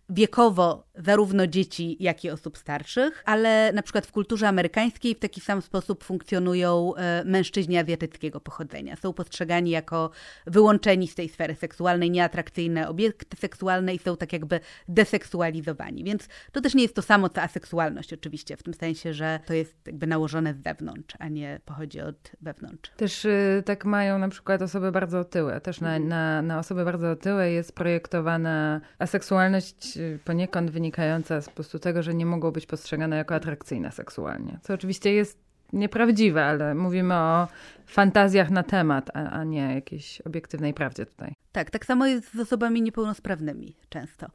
wiekowo 0.09 0.87
zarówno 0.95 1.47
dzieci, 1.47 1.97
jak 1.99 2.25
i 2.25 2.29
osób 2.29 2.57
starszych, 2.57 3.23
ale 3.25 3.71
na 3.73 3.81
przykład 3.81 4.05
w 4.05 4.11
kulturze 4.11 4.47
amerykańskiej 4.47 5.15
w 5.15 5.19
taki 5.19 5.41
sam 5.41 5.61
sposób 5.61 6.03
funkcjonują 6.03 6.95
e, 6.95 7.23
mężczyźni 7.25 7.77
azjatyckiego 7.77 8.39
pochodzenia. 8.39 8.95
Są 8.95 9.13
postrzegani 9.13 9.69
jako 9.69 10.09
wyłączeni 10.45 11.07
z 11.07 11.15
tej 11.15 11.29
sfery 11.29 11.55
seksualnej, 11.55 12.11
nieatrakcyjne 12.11 12.89
obiekty 12.89 13.37
seksualne 13.37 13.93
i 13.95 13.99
są 13.99 14.17
tak 14.17 14.33
jakby 14.33 14.59
deseksualizowani. 14.87 16.03
Więc 16.03 16.27
to 16.51 16.61
też 16.61 16.75
nie 16.75 16.83
jest 16.83 16.95
to 16.95 17.01
samo 17.01 17.29
co 17.29 17.41
aseksualność 17.41 18.13
oczywiście, 18.13 18.57
w 18.57 18.63
tym 18.63 18.73
sensie, 18.73 19.13
że 19.13 19.39
to 19.45 19.53
jest 19.53 19.87
jakby 19.87 20.07
nałożone 20.07 20.53
z 20.53 20.63
zewnątrz, 20.63 21.15
a 21.19 21.27
nie 21.27 21.59
pochodzi 21.65 22.01
od 22.01 22.31
wewnątrz. 22.41 22.91
Też 22.97 23.25
y, 23.25 23.63
tak 23.65 23.85
mają 23.85 24.19
na 24.19 24.29
przykład 24.29 24.61
osoby 24.61 24.91
bardzo 24.91 25.19
otyłe. 25.19 25.61
Też 25.61 25.81
na, 25.81 25.99
na, 25.99 26.41
na 26.41 26.59
osoby 26.59 26.85
bardzo 26.85 27.11
otyłe 27.11 27.51
jest 27.51 27.75
projektowana 27.75 28.81
aseksualność 28.99 29.96
poniekąd 30.25 30.71
wynikająca 30.71 31.41
z 31.41 31.45
po 31.45 31.55
prostu 31.55 31.79
tego, 31.79 32.03
że 32.03 32.13
nie 32.13 32.25
mogą 32.25 32.51
być 32.51 32.65
postrzegane 32.65 33.17
jako 33.17 33.35
atrakcyjne 33.35 33.91
seksualnie. 33.91 34.59
Co 34.61 34.73
oczywiście 34.73 35.13
jest 35.13 35.47
nieprawdziwe, 35.73 36.45
ale 36.45 36.75
mówimy 36.75 37.13
o 37.13 37.47
fantazjach 37.85 38.49
na 38.49 38.63
temat, 38.63 39.09
a, 39.13 39.29
a 39.29 39.43
nie 39.43 39.73
jakiejś 39.75 40.21
obiektywnej 40.21 40.73
prawdzie 40.73 41.05
tutaj. 41.05 41.33
Tak, 41.51 41.69
tak 41.69 41.85
samo 41.85 42.05
jest 42.05 42.33
z 42.35 42.39
osobami 42.39 42.81
niepełnosprawnymi 42.81 43.75
często. 43.89 44.27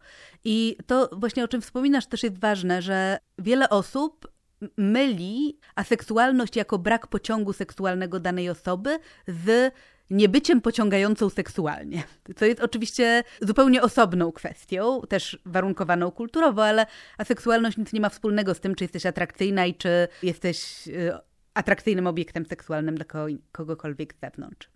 I 0.44 0.76
to 0.86 1.10
właśnie 1.12 1.44
o 1.44 1.48
czym 1.48 1.60
wspominasz 1.60 2.06
też 2.06 2.22
jest 2.22 2.38
ważne, 2.38 2.82
że 2.82 3.18
wiele 3.38 3.68
osób 3.68 4.32
myli 4.76 5.58
aseksualność 5.74 6.56
jako 6.56 6.78
brak 6.78 7.06
pociągu 7.06 7.52
seksualnego 7.52 8.20
danej 8.20 8.50
osoby 8.50 8.98
z 9.28 9.72
niebyciem 10.10 10.60
pociągającą 10.60 11.30
seksualnie. 11.30 12.02
Co 12.36 12.44
jest 12.44 12.60
oczywiście 12.60 13.24
zupełnie 13.40 13.82
osobną 13.82 14.32
kwestią, 14.32 15.00
też 15.08 15.38
warunkowaną 15.46 16.10
kulturowo, 16.10 16.64
ale 16.64 16.86
aseksualność 17.18 17.76
nic 17.76 17.92
nie 17.92 18.00
ma 18.00 18.08
wspólnego 18.08 18.54
z 18.54 18.60
tym, 18.60 18.74
czy 18.74 18.84
jesteś 18.84 19.06
atrakcyjna 19.06 19.66
i 19.66 19.74
czy 19.74 20.08
jesteś 20.22 20.88
y, 20.88 21.12
atrakcyjnym 21.54 22.06
obiektem 22.06 22.46
seksualnym 22.46 22.94
dla 22.94 23.04
kogokolwiek 23.52 24.14
z 24.14 24.20
zewnątrz. 24.20 24.68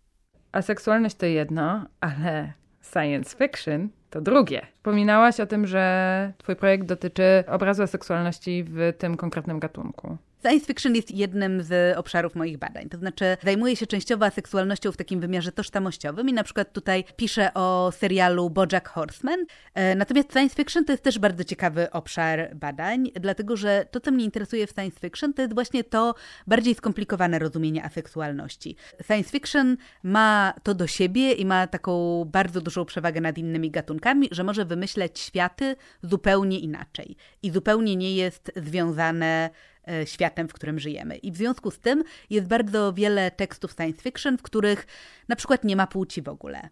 Aseksualność 0.53 1.17
to 1.17 1.27
jedno, 1.27 1.87
ale 2.01 2.53
science 2.93 3.37
fiction 3.37 3.89
to 4.11 4.21
drugie. 4.21 4.67
Wspominałaś 4.75 5.41
o 5.41 5.47
tym, 5.47 5.67
że 5.67 6.33
twój 6.39 6.57
projekt 6.57 6.87
dotyczy 6.87 7.45
obrazu 7.49 7.87
seksualności 7.87 8.65
w 8.69 8.93
tym 8.99 9.17
konkretnym 9.17 9.59
gatunku. 9.59 10.19
Science 10.47 10.67
fiction 10.67 10.95
jest 10.95 11.11
jednym 11.11 11.63
z 11.63 11.99
obszarów 11.99 12.35
moich 12.35 12.59
badań. 12.59 12.89
To 12.89 12.99
znaczy, 12.99 13.37
zajmuję 13.43 13.77
się 13.77 13.87
częściowo 13.87 14.31
seksualnością 14.31 14.93
w 14.93 14.97
takim 14.97 15.21
wymiarze 15.21 15.53
tożsamościowym 15.53 16.29
i 16.29 16.33
na 16.33 16.45
przykład 16.45 16.73
tutaj 16.73 17.05
piszę 17.17 17.55
o 17.55 17.93
serialu 17.93 18.51
Bojack 18.51 18.89
Horseman. 18.89 19.41
E, 19.75 19.95
natomiast 19.95 20.33
science 20.33 20.55
fiction 20.57 20.85
to 20.85 20.93
jest 20.93 21.03
też 21.03 21.19
bardzo 21.19 21.45
ciekawy 21.45 21.91
obszar 21.91 22.55
badań, 22.55 23.11
dlatego 23.21 23.57
że 23.57 23.87
to, 23.91 24.01
co 24.01 24.11
mnie 24.11 24.25
interesuje 24.25 24.67
w 24.67 24.71
science 24.71 25.01
fiction, 25.01 25.35
to 25.35 25.43
jest 25.43 25.55
właśnie 25.55 25.85
to 25.85 26.15
bardziej 26.47 26.75
skomplikowane 26.75 27.39
rozumienie 27.39 27.85
aseksualności. 27.85 28.77
Science 29.07 29.31
fiction 29.31 29.77
ma 30.03 30.55
to 30.63 30.75
do 30.75 30.87
siebie 30.87 31.33
i 31.33 31.47
ma 31.47 31.67
taką 31.67 32.25
bardzo 32.25 32.61
dużą 32.61 32.85
przewagę 32.85 33.21
nad 33.21 33.39
innymi 33.39 33.71
gatunkami, 33.71 33.96
że 34.31 34.45
może 34.45 34.65
wymyśleć 34.65 35.19
światy 35.19 35.77
zupełnie 36.03 36.59
inaczej 36.59 37.17
i 37.43 37.51
zupełnie 37.51 37.97
nie 37.97 38.17
jest 38.17 38.53
związane 38.57 39.51
E, 39.89 40.07
światem, 40.07 40.49
w 40.49 40.53
którym 40.53 40.79
żyjemy. 40.79 41.17
I 41.17 41.33
w 41.33 41.37
związku 41.37 41.71
z 41.71 41.79
tym 41.79 42.05
jest 42.31 42.47
bardzo 42.47 42.93
wiele 42.93 43.31
tekstów 43.31 43.73
science 43.73 44.03
fiction, 44.03 44.39
w 44.39 44.43
których 44.43 44.87
na 45.29 45.37
przykład 45.37 45.65
nie 45.65 45.77
ma 45.77 45.87
płci 45.87 46.23
w 46.23 46.29
ogóle. 46.29 46.69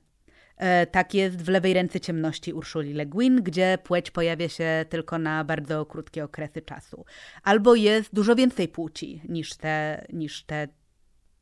E, 0.57 0.87
tak 0.87 1.15
jest 1.15 1.43
w 1.43 1.49
lewej 1.49 1.75
ręce 1.75 2.01
ciemności 2.01 2.53
Urszuli 2.53 2.95
Le 2.95 3.07
Guin, 3.07 3.43
gdzie 3.43 3.79
płeć 3.85 4.11
pojawia 4.11 4.49
się 4.49 4.85
tylko 4.89 5.19
na 5.19 5.45
bardzo 5.45 5.87
krótkie 5.87 6.25
okresy 6.25 6.63
czasu. 6.63 7.05
Albo 7.43 7.75
jest 7.75 8.15
dużo 8.15 8.35
więcej 8.35 8.69
płci 8.69 9.23
niż 9.29 9.55
te, 9.55 10.07
niż 10.13 10.45
te 10.45 10.69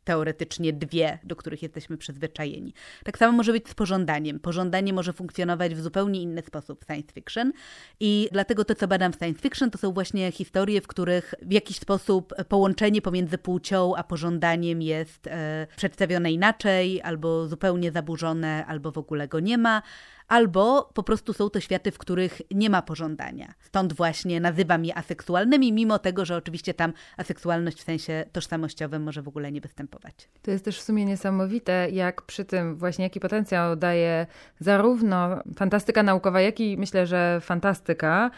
teoretycznie 0.04 0.72
dwie, 0.72 1.18
do 1.24 1.36
których 1.36 1.62
jesteśmy 1.62 1.96
przyzwyczajeni. 1.96 2.74
Tak 3.04 3.18
samo 3.18 3.36
może 3.36 3.52
być 3.52 3.68
z 3.68 3.74
pożądaniem. 3.74 4.40
Pożądanie 4.40 4.92
może 4.92 5.12
funkcjonować 5.12 5.74
w 5.74 5.80
zupełnie 5.80 6.22
inny 6.22 6.42
sposób 6.42 6.84
w 6.84 6.86
science 6.86 7.12
fiction 7.12 7.52
i 8.00 8.28
dlatego 8.32 8.64
to, 8.64 8.74
co 8.74 8.88
badam 8.88 9.12
w 9.12 9.16
science 9.16 9.40
fiction, 9.40 9.70
to 9.70 9.78
są 9.78 9.92
właśnie 9.92 10.32
historie, 10.32 10.80
w 10.80 10.86
których 10.86 11.34
w 11.42 11.52
jakiś 11.52 11.78
sposób 11.78 12.34
połączenie 12.48 13.02
pomiędzy 13.02 13.38
płcią 13.38 13.96
a 13.96 14.04
pożądaniem 14.04 14.82
jest 14.82 15.26
e, 15.26 15.66
przedstawione 15.76 16.32
inaczej, 16.32 17.02
albo 17.02 17.48
zupełnie 17.48 17.92
zaburzone, 17.92 18.66
albo 18.66 18.92
w 18.92 18.98
ogóle 18.98 19.28
go 19.28 19.40
nie 19.40 19.58
ma, 19.58 19.82
albo 20.28 20.90
po 20.94 21.02
prostu 21.02 21.32
są 21.32 21.50
to 21.50 21.61
światy, 21.61 21.90
w 21.90 21.98
których 21.98 22.42
nie 22.50 22.70
ma 22.70 22.82
pożądania. 22.82 23.54
Stąd 23.61 23.92
właśnie 23.92 24.40
nazywam 24.40 24.85
je 24.85 24.94
aseksualnymi, 24.94 25.72
mimo 25.72 25.98
tego, 25.98 26.24
że 26.24 26.37
oczywiście 26.37 26.74
tam 26.74 26.92
aseksualność 27.16 27.78
w 27.78 27.82
sensie 27.82 28.24
tożsamościowym 28.32 29.02
może 29.02 29.22
w 29.22 29.28
ogóle 29.28 29.52
nie 29.52 29.61
występować. 29.61 30.28
To 30.42 30.50
jest 30.50 30.64
też 30.64 30.78
w 30.78 30.82
sumie 30.82 31.04
niesamowite, 31.04 31.88
jak 31.90 32.22
przy 32.22 32.44
tym 32.44 32.76
właśnie 32.76 33.04
jaki 33.04 33.20
potencjał 33.20 33.76
daje 33.76 34.26
zarówno 34.61 35.42
fantastyka 35.56 36.02
naukowa, 36.02 36.40
jak 36.40 36.61
i 36.61 36.76
myślę, 36.76 37.06
że 37.06 37.40
fantastyka 37.40 38.30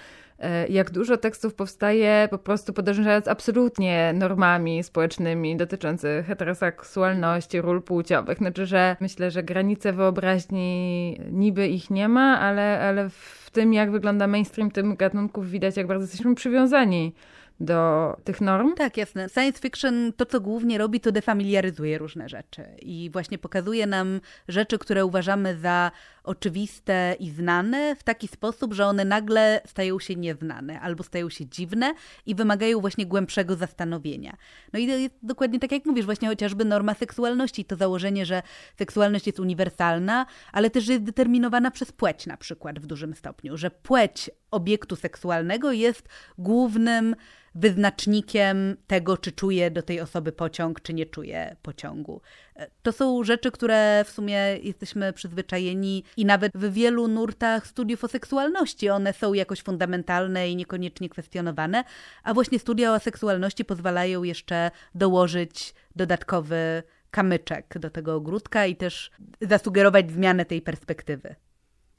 jak 0.68 0.90
dużo 0.90 1.16
tekstów 1.16 1.54
powstaje 1.54 2.28
po 2.30 2.38
prostu 2.38 2.72
podążając 2.72 3.28
absolutnie 3.28 4.12
normami 4.14 4.82
społecznymi 4.82 5.56
dotyczących 5.56 6.26
heteroseksualności, 6.26 7.60
ról 7.60 7.82
płciowych. 7.82 8.38
Znaczy, 8.38 8.66
że 8.66 8.96
myślę, 9.00 9.30
że 9.30 9.42
granice 9.42 9.92
wyobraźni 9.92 11.20
niby 11.30 11.68
ich 11.68 11.90
nie 11.90 12.08
ma, 12.08 12.40
ale, 12.40 12.80
ale 12.80 13.08
w 13.10 13.50
tym, 13.52 13.72
jak 13.72 13.90
wygląda 13.90 14.26
mainstream 14.26 14.70
tym 14.70 14.96
gatunków, 14.96 15.50
widać, 15.50 15.76
jak 15.76 15.86
bardzo 15.86 16.04
jesteśmy 16.04 16.34
przywiązani 16.34 17.14
do 17.60 18.16
tych 18.24 18.40
norm? 18.40 18.74
Tak, 18.74 18.96
jasne. 18.96 19.28
Science 19.28 19.60
fiction 19.60 20.12
to, 20.16 20.26
co 20.26 20.40
głównie 20.40 20.78
robi, 20.78 21.00
to 21.00 21.12
defamiliaryzuje 21.12 21.98
różne 21.98 22.28
rzeczy 22.28 22.64
i 22.82 23.10
właśnie 23.12 23.38
pokazuje 23.38 23.86
nam 23.86 24.20
rzeczy, 24.48 24.78
które 24.78 25.04
uważamy 25.04 25.58
za 25.58 25.90
oczywiste 26.24 27.16
i 27.18 27.30
znane 27.30 27.96
w 27.96 28.02
taki 28.02 28.28
sposób, 28.28 28.72
że 28.72 28.86
one 28.86 29.04
nagle 29.04 29.60
stają 29.66 29.98
się 29.98 30.16
nieznane 30.16 30.80
albo 30.80 31.02
stają 31.02 31.30
się 31.30 31.46
dziwne 31.46 31.94
i 32.26 32.34
wymagają 32.34 32.80
właśnie 32.80 33.06
głębszego 33.06 33.56
zastanowienia. 33.56 34.36
No 34.72 34.78
i 34.78 34.86
to 34.86 34.92
jest 34.92 35.14
dokładnie 35.22 35.58
tak, 35.58 35.72
jak 35.72 35.84
mówisz, 35.84 36.04
właśnie 36.04 36.28
chociażby 36.28 36.64
norma 36.64 36.94
seksualności, 36.94 37.64
to 37.64 37.76
założenie, 37.76 38.26
że 38.26 38.42
seksualność 38.78 39.26
jest 39.26 39.40
uniwersalna, 39.40 40.26
ale 40.52 40.70
też 40.70 40.88
jest 40.88 41.02
determinowana 41.02 41.70
przez 41.70 41.92
płeć 41.92 42.26
na 42.26 42.36
przykład 42.36 42.78
w 42.78 42.86
dużym 42.86 43.14
stopniu, 43.14 43.56
że 43.56 43.70
płeć 43.70 44.30
obiektu 44.54 44.96
seksualnego 44.96 45.72
jest 45.72 46.08
głównym 46.38 47.16
wyznacznikiem 47.54 48.76
tego, 48.86 49.16
czy 49.16 49.32
czuje 49.32 49.70
do 49.70 49.82
tej 49.82 50.00
osoby 50.00 50.32
pociąg, 50.32 50.80
czy 50.80 50.94
nie 50.94 51.06
czuje 51.06 51.56
pociągu. 51.62 52.20
To 52.82 52.92
są 52.92 53.24
rzeczy, 53.24 53.50
które 53.50 54.04
w 54.06 54.10
sumie 54.10 54.38
jesteśmy 54.62 55.12
przyzwyczajeni 55.12 56.04
i 56.16 56.24
nawet 56.24 56.52
w 56.54 56.72
wielu 56.72 57.08
nurtach 57.08 57.66
studiów 57.66 58.04
o 58.04 58.08
seksualności 58.08 58.90
one 58.90 59.12
są 59.12 59.32
jakoś 59.32 59.62
fundamentalne 59.62 60.50
i 60.50 60.56
niekoniecznie 60.56 61.08
kwestionowane, 61.08 61.84
a 62.22 62.34
właśnie 62.34 62.58
studia 62.58 62.94
o 62.94 62.98
seksualności 62.98 63.64
pozwalają 63.64 64.22
jeszcze 64.22 64.70
dołożyć 64.94 65.74
dodatkowy 65.96 66.82
kamyczek 67.10 67.78
do 67.78 67.90
tego 67.90 68.14
ogródka 68.14 68.66
i 68.66 68.76
też 68.76 69.10
zasugerować 69.40 70.10
zmianę 70.10 70.44
tej 70.44 70.62
perspektywy. 70.62 71.34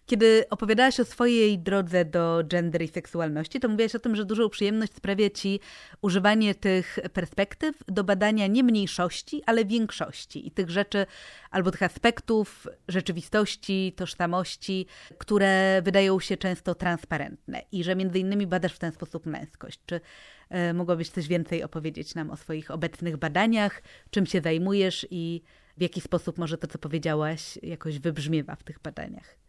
Kiedy 0.06 0.46
opowiadałaś 0.50 1.00
o 1.00 1.06
swojej 1.06 1.60
drodze 1.60 2.06
do 2.06 2.44
gender 2.44 2.82
i 2.82 2.88
seksualności, 2.88 3.60
to 3.60 3.70
mówiłaś 3.70 3.96
o 3.96 4.00
tym, 4.00 4.16
że 4.16 4.26
dużą 4.26 4.50
przyjemność 4.50 4.94
sprawia 4.94 5.30
ci 5.30 5.60
używanie 6.02 6.56
tych 6.56 7.00
perspektyw 7.14 7.84
do 7.88 8.04
badania 8.04 8.48
nie 8.48 8.64
mniejszości, 8.64 9.42
ale 9.46 9.66
większości 9.66 10.48
i 10.48 10.52
tych 10.52 10.70
rzeczy 10.70 11.06
albo 11.52 11.72
tych 11.72 11.84
aspektów 11.84 12.68
rzeczywistości, 12.88 13.94
tożsamości, 13.96 14.86
które 15.18 15.82
wydają 15.82 16.20
się 16.20 16.38
często 16.38 16.76
transparentne 16.76 17.62
i 17.72 17.84
że 17.84 17.96
między 17.96 18.20
innymi 18.20 18.48
badasz 18.48 18.74
w 18.74 18.80
ten 18.80 18.92
sposób 18.92 19.26
męskość. 19.26 19.80
Czy 19.86 20.02
e, 20.50 20.74
mogłabyś 20.74 21.10
coś 21.10 21.28
więcej 21.28 21.64
opowiedzieć 21.64 22.16
nam 22.16 22.32
o 22.32 22.38
swoich 22.38 22.72
obecnych 22.72 23.18
badaniach, 23.18 23.82
czym 24.10 24.26
się 24.26 24.42
zajmujesz 24.42 25.08
i 25.12 25.42
w 25.78 25.82
jaki 25.82 26.02
sposób 26.02 26.38
może 26.38 26.58
to, 26.58 26.68
co 26.68 26.80
powiedziałaś, 26.80 27.60
jakoś 27.64 28.00
wybrzmiewa 28.00 28.56
w 28.56 28.64
tych 28.64 28.80
badaniach? 28.80 29.45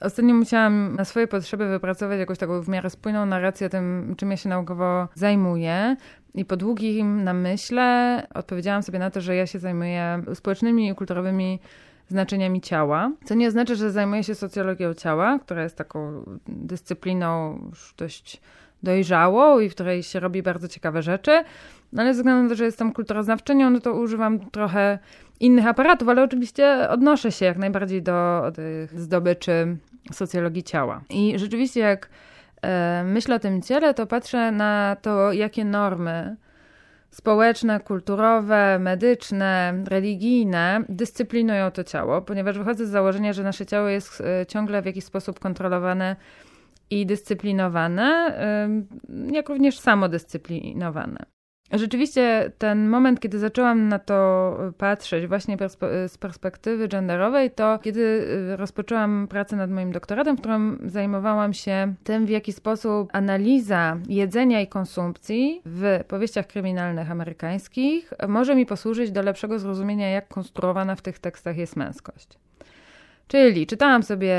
Ostatnio 0.00 0.34
musiałam 0.34 0.96
na 0.96 1.04
swoje 1.04 1.26
potrzeby 1.26 1.68
wypracować 1.68 2.18
jakąś 2.18 2.38
taką 2.38 2.62
w 2.62 2.68
miarę 2.68 2.90
spójną 2.90 3.26
narrację 3.26 3.66
o 3.66 3.70
tym, 3.70 4.14
czym 4.16 4.30
ja 4.30 4.36
się 4.36 4.48
naukowo 4.48 5.08
zajmuję. 5.14 5.96
I 6.34 6.44
po 6.44 6.56
długim 6.56 7.24
namyśle 7.24 8.26
odpowiedziałam 8.34 8.82
sobie 8.82 8.98
na 8.98 9.10
to, 9.10 9.20
że 9.20 9.36
ja 9.36 9.46
się 9.46 9.58
zajmuję 9.58 10.22
społecznymi 10.34 10.88
i 10.88 10.94
kulturowymi 10.94 11.60
znaczeniami 12.08 12.60
ciała, 12.60 13.12
co 13.24 13.34
nie 13.34 13.48
oznacza, 13.48 13.74
że 13.74 13.90
zajmuję 13.90 14.24
się 14.24 14.34
socjologią 14.34 14.94
ciała, 14.94 15.38
która 15.38 15.62
jest 15.62 15.76
taką 15.76 16.24
dyscypliną 16.48 17.58
już 17.70 17.94
dość 17.96 18.40
dojrzałą 18.82 19.60
i 19.60 19.68
w 19.68 19.74
której 19.74 20.02
się 20.02 20.20
robi 20.20 20.42
bardzo 20.42 20.68
ciekawe 20.68 21.02
rzeczy. 21.02 21.44
No 21.92 22.02
ale 22.02 22.14
ze 22.14 22.18
względu 22.18 22.42
na 22.42 22.48
to, 22.48 22.54
że 22.54 22.64
jestem 22.64 22.92
kulturoznawczynią, 22.92 23.70
no 23.70 23.80
to 23.80 23.94
używam 23.94 24.50
trochę 24.50 24.98
innych 25.40 25.66
aparatów, 25.66 26.08
ale 26.08 26.22
oczywiście 26.22 26.88
odnoszę 26.88 27.32
się 27.32 27.44
jak 27.44 27.58
najbardziej 27.58 28.02
do 28.02 28.42
tych 28.54 29.00
zdobyczy 29.00 29.76
socjologii 30.12 30.62
ciała. 30.62 31.02
I 31.10 31.38
rzeczywiście 31.38 31.80
jak 31.80 32.08
e, 32.62 33.04
myślę 33.04 33.36
o 33.36 33.38
tym 33.38 33.62
ciele, 33.62 33.94
to 33.94 34.06
patrzę 34.06 34.52
na 34.52 34.96
to, 35.02 35.32
jakie 35.32 35.64
normy 35.64 36.36
społeczne, 37.10 37.80
kulturowe, 37.80 38.78
medyczne, 38.78 39.74
religijne 39.88 40.84
dyscyplinują 40.88 41.70
to 41.70 41.84
ciało, 41.84 42.22
ponieważ 42.22 42.58
wychodzę 42.58 42.86
z 42.86 42.90
założenia, 42.90 43.32
że 43.32 43.42
nasze 43.42 43.66
ciało 43.66 43.88
jest 43.88 44.20
e, 44.20 44.46
ciągle 44.46 44.82
w 44.82 44.86
jakiś 44.86 45.04
sposób 45.04 45.40
kontrolowane 45.40 46.16
i 46.90 47.06
dyscyplinowane, 47.06 48.34
jak 49.32 49.48
również 49.48 49.78
samodyscyplinowane. 49.78 51.39
Rzeczywiście 51.72 52.52
ten 52.58 52.88
moment, 52.88 53.20
kiedy 53.20 53.38
zaczęłam 53.38 53.88
na 53.88 53.98
to 53.98 54.56
patrzeć 54.78 55.26
właśnie 55.26 55.56
z 56.08 56.18
perspektywy 56.18 56.88
genderowej, 56.88 57.50
to 57.50 57.78
kiedy 57.78 58.00
y, 58.00 58.56
rozpoczęłam 58.56 59.26
pracę 59.30 59.56
nad 59.56 59.70
moim 59.70 59.92
doktoratem, 59.92 60.36
w 60.36 60.40
którym 60.40 60.78
zajmowałam 60.84 61.54
się 61.54 61.94
tym, 62.04 62.26
w 62.26 62.30
jaki 62.30 62.52
sposób 62.52 63.08
analiza 63.12 63.96
jedzenia 64.08 64.60
i 64.60 64.66
konsumpcji 64.66 65.62
w 65.64 66.00
powieściach 66.08 66.46
kryminalnych 66.46 67.10
amerykańskich 67.10 68.12
może 68.28 68.54
mi 68.54 68.66
posłużyć 68.66 69.10
do 69.10 69.22
lepszego 69.22 69.58
zrozumienia, 69.58 70.10
jak 70.10 70.28
konstruowana 70.28 70.94
w 70.94 71.02
tych 71.02 71.18
tekstach 71.18 71.56
jest 71.56 71.76
męskość. 71.76 72.38
Czyli 73.30 73.66
czytałam 73.66 74.02
sobie 74.02 74.36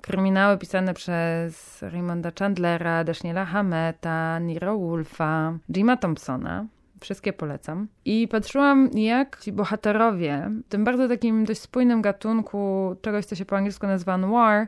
kryminały 0.00 0.58
pisane 0.58 0.94
przez 0.94 1.82
Raymonda 1.82 2.30
Chandlera, 2.38 3.04
Dashniela 3.04 3.44
Hameta, 3.44 4.40
Nero 4.40 4.78
Wolfa, 4.78 5.58
Jima 5.72 5.96
Thompsona. 5.96 6.66
Wszystkie 7.00 7.32
polecam. 7.32 7.88
I 8.04 8.28
patrzyłam, 8.28 8.90
jak 8.94 9.40
ci 9.40 9.52
bohaterowie, 9.52 10.50
w 10.66 10.68
tym 10.68 10.84
bardzo 10.84 11.08
takim 11.08 11.44
dość 11.44 11.60
spójnym 11.60 12.02
gatunku 12.02 12.94
czegoś, 13.02 13.24
co 13.24 13.36
się 13.36 13.44
po 13.44 13.56
angielsku 13.56 13.86
nazywa 13.86 14.18
noir, 14.18 14.66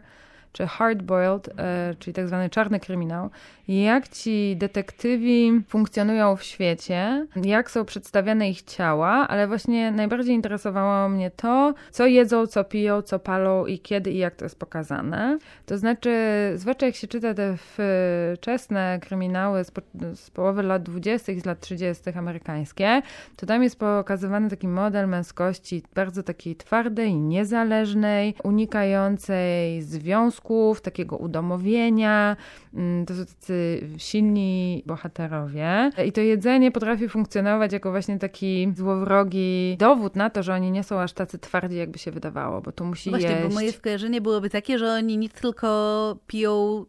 czy 0.52 0.66
hardboiled, 0.66 1.48
e, 1.58 1.94
czyli 1.98 2.14
tak 2.14 2.26
zwany 2.26 2.50
czarny 2.50 2.80
kryminał, 2.80 3.30
jak 3.68 4.08
ci 4.08 4.56
detektywi 4.56 5.62
funkcjonują 5.68 6.36
w 6.36 6.42
świecie, 6.42 7.26
jak 7.44 7.70
są 7.70 7.84
przedstawiane 7.84 8.50
ich 8.50 8.62
ciała, 8.62 9.28
ale 9.28 9.48
właśnie 9.48 9.90
najbardziej 9.90 10.34
interesowało 10.34 11.08
mnie 11.08 11.30
to, 11.30 11.74
co 11.90 12.06
jedzą, 12.06 12.46
co 12.46 12.64
piją, 12.64 13.02
co 13.02 13.18
palą 13.18 13.66
i 13.66 13.78
kiedy 13.78 14.10
i 14.10 14.18
jak 14.18 14.36
to 14.36 14.44
jest 14.44 14.58
pokazane. 14.58 15.38
To 15.66 15.78
znaczy, 15.78 16.10
zwłaszcza 16.54 16.86
jak 16.86 16.94
się 16.94 17.06
czyta 17.06 17.34
te 17.34 17.56
wczesne 18.36 18.98
kryminały 19.02 19.64
z, 19.64 19.70
po, 19.70 19.80
z 20.14 20.30
połowy 20.30 20.62
lat 20.62 20.82
20., 20.82 21.32
z 21.40 21.46
lat 21.46 21.60
30. 21.60 22.10
amerykańskie, 22.10 23.02
to 23.36 23.46
tam 23.46 23.62
jest 23.62 23.78
pokazywany 23.78 24.50
taki 24.50 24.68
model 24.68 25.08
męskości 25.08 25.82
bardzo 25.94 26.22
takiej 26.22 26.56
twardej, 26.56 27.14
niezależnej, 27.14 28.34
unikającej 28.44 29.82
związków, 29.82 30.39
takiego 30.82 31.16
udomowienia. 31.16 32.36
Mm, 32.74 33.06
to 33.06 33.14
są 33.14 33.26
tacy 33.26 33.80
silni 33.98 34.82
bohaterowie. 34.86 35.90
I 36.06 36.12
to 36.12 36.20
jedzenie 36.20 36.70
potrafi 36.70 37.08
funkcjonować 37.08 37.72
jako 37.72 37.90
właśnie 37.90 38.18
taki 38.18 38.72
złowrogi 38.76 39.76
dowód 39.78 40.16
na 40.16 40.30
to, 40.30 40.42
że 40.42 40.54
oni 40.54 40.70
nie 40.70 40.84
są 40.84 41.00
aż 41.00 41.12
tacy 41.12 41.38
twardzi, 41.38 41.76
jakby 41.76 41.98
się 41.98 42.10
wydawało, 42.10 42.60
bo 42.60 42.72
tu 42.72 42.84
musi 42.84 43.10
Właśnie, 43.10 43.30
jeść. 43.30 43.48
bo 43.48 43.54
moje 43.54 43.72
skojarzenie 43.72 44.20
byłoby 44.20 44.50
takie, 44.50 44.78
że 44.78 44.92
oni 44.92 45.18
nic 45.18 45.32
tylko 45.32 46.16
piją 46.26 46.84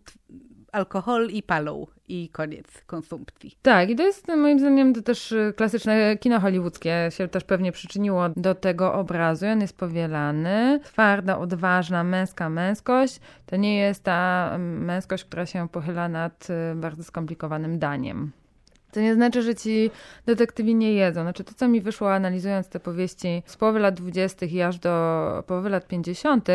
alkohol 0.72 1.30
i 1.30 1.44
palą 1.44 1.88
i 2.08 2.30
koniec 2.30 2.66
konsumpcji. 2.86 3.58
Tak, 3.62 3.90
i 3.90 3.96
to 3.96 4.04
jest 4.04 4.28
moim 4.28 4.60
zdaniem 4.60 4.94
to 4.94 5.02
też 5.02 5.32
y, 5.32 5.54
klasyczne 5.58 6.18
kino 6.18 6.40
hollywoodzkie 6.40 7.08
się 7.10 7.28
też 7.28 7.44
pewnie 7.44 7.72
przyczyniło 7.72 8.30
do 8.30 8.56
tego 8.56 8.94
obrazu. 8.94 9.46
On 9.48 9.62
jest 9.62 9.78
powielany. 9.78 10.80
Twarda, 10.84 11.38
odważna, 11.38 12.04
męska 12.04 12.50
męskość 12.50 13.20
to 13.46 13.56
nie 13.56 13.78
jest 13.78 14.04
ta 14.04 14.52
mm, 14.54 14.86
męskość, 14.86 15.24
która 15.26 15.46
się 15.46 15.70
pochyla 15.70 16.10
nad 16.10 16.48
y, 16.50 16.76
bardzo 16.76 17.04
skomplikowanym 17.04 17.80
daniem. 17.80 18.32
To 18.92 19.00
nie 19.00 19.16
znaczy, 19.16 19.42
że 19.42 19.56
ci 19.56 19.92
detektywi 20.26 20.76
nie 20.76 20.94
jedzą. 20.94 21.22
Znaczy 21.22 21.44
to, 21.44 21.54
co 21.54 21.68
mi 21.68 21.82
wyszło 21.82 22.14
analizując 22.14 22.70
te 22.70 22.80
powieści 22.80 23.44
z 23.46 23.58
połowy 23.58 23.80
lat 23.80 23.96
20. 23.96 24.46
i 24.46 24.62
aż 24.62 24.80
do 24.80 25.44
połowy 25.48 25.70
lat 25.70 25.88
50., 25.88 26.48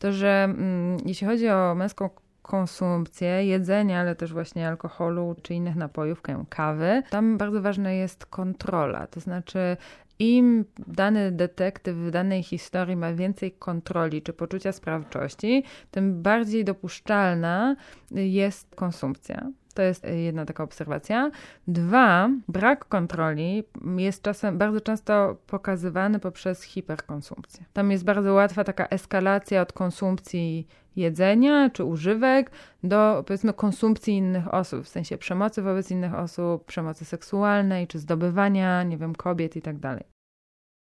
to 0.00 0.12
że 0.12 0.44
mm, 0.44 0.96
jeśli 1.06 1.26
chodzi 1.26 1.48
o 1.48 1.74
męską 1.74 2.10
konsumpcję 2.48 3.44
jedzenia, 3.44 4.00
ale 4.00 4.16
też 4.16 4.32
właśnie 4.32 4.68
alkoholu 4.68 5.36
czy 5.42 5.54
innych 5.54 5.76
napojów, 5.76 6.22
kawy, 6.48 7.02
tam 7.10 7.38
bardzo 7.38 7.62
ważna 7.62 7.92
jest 7.92 8.26
kontrola. 8.26 9.06
To 9.06 9.20
znaczy, 9.20 9.76
im 10.18 10.64
dany 10.86 11.32
detektyw 11.32 11.96
w 11.96 12.10
danej 12.10 12.42
historii 12.42 12.96
ma 12.96 13.12
więcej 13.12 13.52
kontroli 13.52 14.22
czy 14.22 14.32
poczucia 14.32 14.72
sprawczości, 14.72 15.64
tym 15.90 16.22
bardziej 16.22 16.64
dopuszczalna 16.64 17.76
jest 18.10 18.74
konsumpcja. 18.74 19.50
To 19.74 19.82
jest 19.82 20.04
jedna 20.04 20.44
taka 20.44 20.62
obserwacja. 20.64 21.30
Dwa, 21.68 22.30
brak 22.48 22.84
kontroli 22.84 23.64
jest 23.96 24.22
czasem 24.22 24.58
bardzo 24.58 24.80
często 24.80 25.36
pokazywany 25.46 26.18
poprzez 26.18 26.62
hiperkonsumpcję. 26.62 27.64
Tam 27.72 27.90
jest 27.90 28.04
bardzo 28.04 28.34
łatwa 28.34 28.64
taka 28.64 28.86
eskalacja 28.86 29.62
od 29.62 29.72
konsumpcji 29.72 30.66
jedzenia 30.98 31.70
czy 31.70 31.84
używek 31.84 32.50
do 32.82 33.24
powiedzmy 33.26 33.52
konsumpcji 33.52 34.16
innych 34.16 34.54
osób, 34.54 34.84
w 34.84 34.88
sensie 34.88 35.18
przemocy 35.18 35.62
wobec 35.62 35.90
innych 35.90 36.14
osób, 36.14 36.64
przemocy 36.64 37.04
seksualnej 37.04 37.86
czy 37.86 37.98
zdobywania, 37.98 38.82
nie 38.82 38.98
wiem, 38.98 39.14
kobiet 39.14 39.56
i 39.56 39.62
tak 39.62 39.78
dalej. 39.78 40.17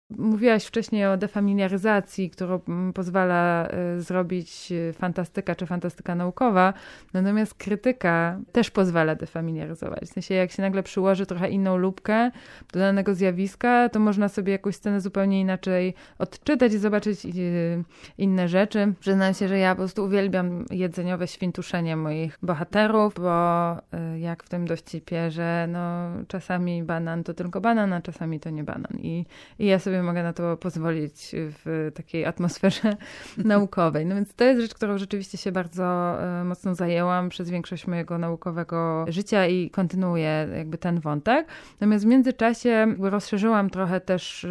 Mówiłaś 0.10 0.65
wcześniej 0.65 1.06
o 1.06 1.18
defamiliaryzacji, 1.18 2.30
którą 2.30 2.60
mm, 2.68 2.94
pozwala 2.94 3.70
y, 3.98 4.02
zrobić 4.02 4.72
y, 4.72 4.94
fantastyka 4.94 5.56
czy 5.56 5.65
fantastyka 5.65 6.15
naukowa, 6.15 6.74
natomiast 7.13 7.54
krytyka 7.54 8.39
też 8.52 8.72
pozwala 8.72 9.15
defamiliaryzować. 9.15 10.04
W 10.04 10.13
sensie, 10.13 10.34
jak 10.34 10.52
się 10.52 10.62
nagle 10.62 10.84
przyłoży 10.84 11.26
trochę 11.26 11.50
inną 11.50 11.78
lubkę 11.78 12.32
do 12.74 12.80
danego 12.80 13.15
zjawiska, 13.15 13.89
to 13.89 14.00
można 14.00 14.30
sobie 14.30 14.52
jakąś 14.52 14.76
scenę 14.76 15.02
zupełnie 15.02 15.41
inaczej 15.41 15.94
odczytać 16.20 16.74
i 16.74 16.78
zobaczyć 16.78 17.26
y, 17.26 17.84
inne 18.18 18.48
rzeczy. 18.48 18.94
Przyznam 19.00 19.34
się, 19.34 19.48
że 19.48 19.58
ja 19.58 19.76
po 19.76 19.80
prostu 19.80 20.04
uwielbiam 20.04 20.65
jedzeniowe 20.72 21.28
świntuszenie 21.28 21.96
moich 21.96 22.38
bohaterów, 22.41 23.13
bo 23.13 23.76
jak 24.18 24.44
w 24.44 24.50
tym 24.50 24.68
dowcipie, 24.68 25.32
że 25.32 25.68
no, 25.70 26.10
czasami 26.28 26.84
banan 26.84 27.24
to 27.24 27.34
tylko 27.34 27.62
banan, 27.62 27.94
a 27.94 28.02
czasami 28.02 28.39
to 28.39 28.50
nie 28.50 28.63
banan. 28.63 28.98
I, 29.02 29.26
i 29.60 29.65
ja 29.65 29.80
sobie 29.80 29.94
sobie 29.95 30.03
mogę 30.03 30.23
na 30.23 30.34
to 30.34 30.58
pozwolić 30.58 31.31
w 31.34 31.91
takiej 31.95 32.25
atmosferze 32.25 32.95
naukowej. 33.38 34.05
No 34.05 34.15
więc 34.15 34.34
to 34.34 34.43
jest 34.43 34.62
rzecz, 34.62 34.73
którą 34.73 34.97
rzeczywiście 34.97 35.38
się 35.38 35.51
bardzo 35.51 35.84
e, 36.21 36.43
mocno 36.43 36.75
zajęłam 36.75 37.29
przez 37.29 37.49
większość 37.49 37.88
mojego 37.88 38.17
naukowego 38.17 39.05
życia 39.08 39.47
i 39.47 39.69
kontynuuję 39.69 40.47
jakby 40.58 40.77
ten 40.77 40.99
wątek. 40.99 41.47
Natomiast 41.79 42.05
w 42.05 42.08
międzyczasie 42.08 42.95
rozszerzyłam 42.99 43.69
trochę 43.69 44.01
też 44.01 44.47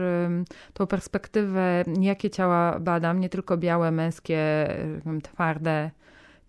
tą 0.73 0.87
perspektywę, 0.87 1.85
jakie 2.01 2.31
ciała 2.31 2.79
badam, 2.81 3.21
nie 3.21 3.29
tylko 3.29 3.57
białe, 3.57 3.91
męskie, 3.91 4.69
twarde, 5.23 5.91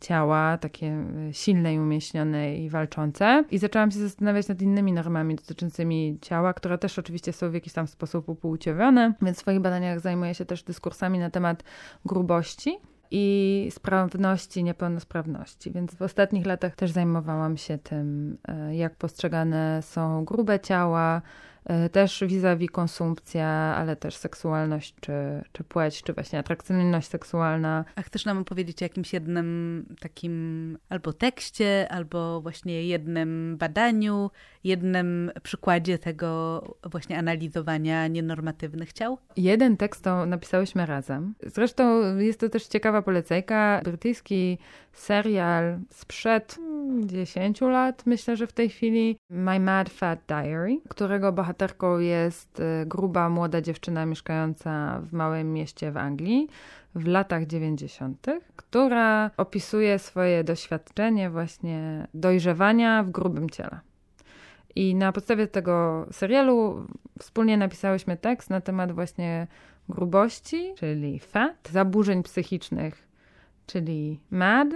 ciała, 0.08 0.58
takie 0.58 0.88
e, 0.88 1.34
silne 1.34 1.74
i 1.74 1.80
umieśnione 1.80 2.58
i 2.58 2.70
walczące. 2.70 3.44
I 3.52 3.58
zaczęłam 3.58 3.92
się 3.92 4.00
zastanawiać 4.00 4.48
nad 4.48 4.62
innymi 4.62 4.94
normami 4.94 5.36
dotyczącymi 5.36 6.18
ciała, 6.22 6.54
które 6.54 6.78
też 6.78 7.00
oczywiście 7.00 7.34
są 7.34 7.50
w 7.50 7.54
jakiś 7.54 7.74
tam 7.74 7.88
sposób 7.88 8.30
upłciowione, 8.30 9.14
więc 9.22 9.38
w 9.38 9.42
swoich 9.42 9.60
badaniach 9.60 10.00
zajmuję 10.00 10.34
się 10.34 10.46
też 10.46 10.64
dyskursami 10.64 11.20
na 11.20 11.30
temat 11.30 11.64
grubości 12.06 12.78
i 13.12 13.68
sprawności, 13.72 14.64
niepełnosprawności. 14.64 15.72
Więc 15.72 15.96
w 15.96 16.02
ostatnich 16.02 16.46
latach 16.46 16.76
też 16.76 16.92
zajmowałam 16.92 17.58
się 17.58 17.78
tym, 17.78 18.38
e, 18.48 18.76
jak 18.76 18.96
postrzegane 18.96 19.82
są 19.82 20.26
grube 20.26 20.60
ciała, 20.60 21.22
też 21.92 22.24
vis-a-vis 22.28 22.72
konsumpcja, 22.72 23.48
ale 23.48 23.96
też 23.96 24.16
seksualność, 24.16 24.96
czy, 25.02 25.14
czy 25.52 25.64
płeć, 25.64 26.04
czy 26.04 26.14
właśnie 26.14 26.40
atrakcyjność 26.40 27.08
seksualna. 27.08 27.86
A 27.96 28.02
chcesz 28.02 28.26
nam 28.26 28.38
opowiedzieć 28.38 28.82
o 28.82 28.86
jakimś 28.86 29.14
jednym 29.14 29.86
takim 30.00 30.78
albo 30.90 31.14
tekście, 31.14 31.88
albo 31.92 32.42
właśnie 32.42 32.84
jednym 32.84 33.58
badaniu, 33.58 34.32
jednym 34.64 35.32
przykładzie 35.44 35.98
tego 35.98 36.62
właśnie 36.84 37.18
analizowania 37.18 38.08
nienormatywnych 38.08 38.94
ciał? 38.94 39.18
Jeden 39.38 39.78
tekst 39.78 40.04
to 40.04 40.26
napisałyśmy 40.26 40.86
razem. 40.86 41.36
Zresztą 41.46 42.18
jest 42.18 42.40
to 42.40 42.50
też 42.50 42.68
ciekawa 42.68 43.02
polecajka. 43.02 43.82
Brytyjski 43.84 44.58
serial 44.96 45.80
sprzed 45.90 46.58
10 47.06 47.62
lat, 47.62 48.06
myślę, 48.06 48.36
że 48.36 48.48
w 48.48 48.54
tej 48.54 48.70
chwili, 48.70 49.18
My 49.30 49.60
Mad 49.60 49.90
Fat 49.90 50.20
Diary, 50.28 50.80
którego 50.90 51.32
bohaterką 51.32 52.00
jest 52.00 52.60
y, 52.60 52.86
gruba, 52.86 53.30
młoda 53.30 53.62
dziewczyna 53.62 54.06
mieszkająca 54.06 55.02
w 55.02 55.14
małym 55.14 55.54
mieście 55.54 55.92
w 55.92 55.98
Anglii, 55.98 56.48
w 56.96 57.08
latach 57.08 57.46
90., 57.46 58.28
która 58.56 59.32
opisuje 59.38 60.00
swoje 60.00 60.44
doświadczenie 60.44 61.30
właśnie 61.30 62.08
dojrzewania 62.14 63.04
w 63.04 63.10
grubym 63.10 63.50
ciele. 63.50 63.80
I 64.76 64.96
na 64.96 65.12
podstawie 65.12 65.48
tego 65.48 66.06
serialu 66.12 66.88
wspólnie 67.20 67.58
napisałyśmy 67.58 68.18
tekst 68.18 68.50
na 68.50 68.62
temat 68.62 68.92
właśnie 68.92 69.48
grubości, 69.90 70.74
czyli 70.78 71.20
fat, 71.20 71.70
zaburzeń 71.72 72.24
psychicznych, 72.24 73.05
czyli 73.66 74.20
mad, 74.32 74.68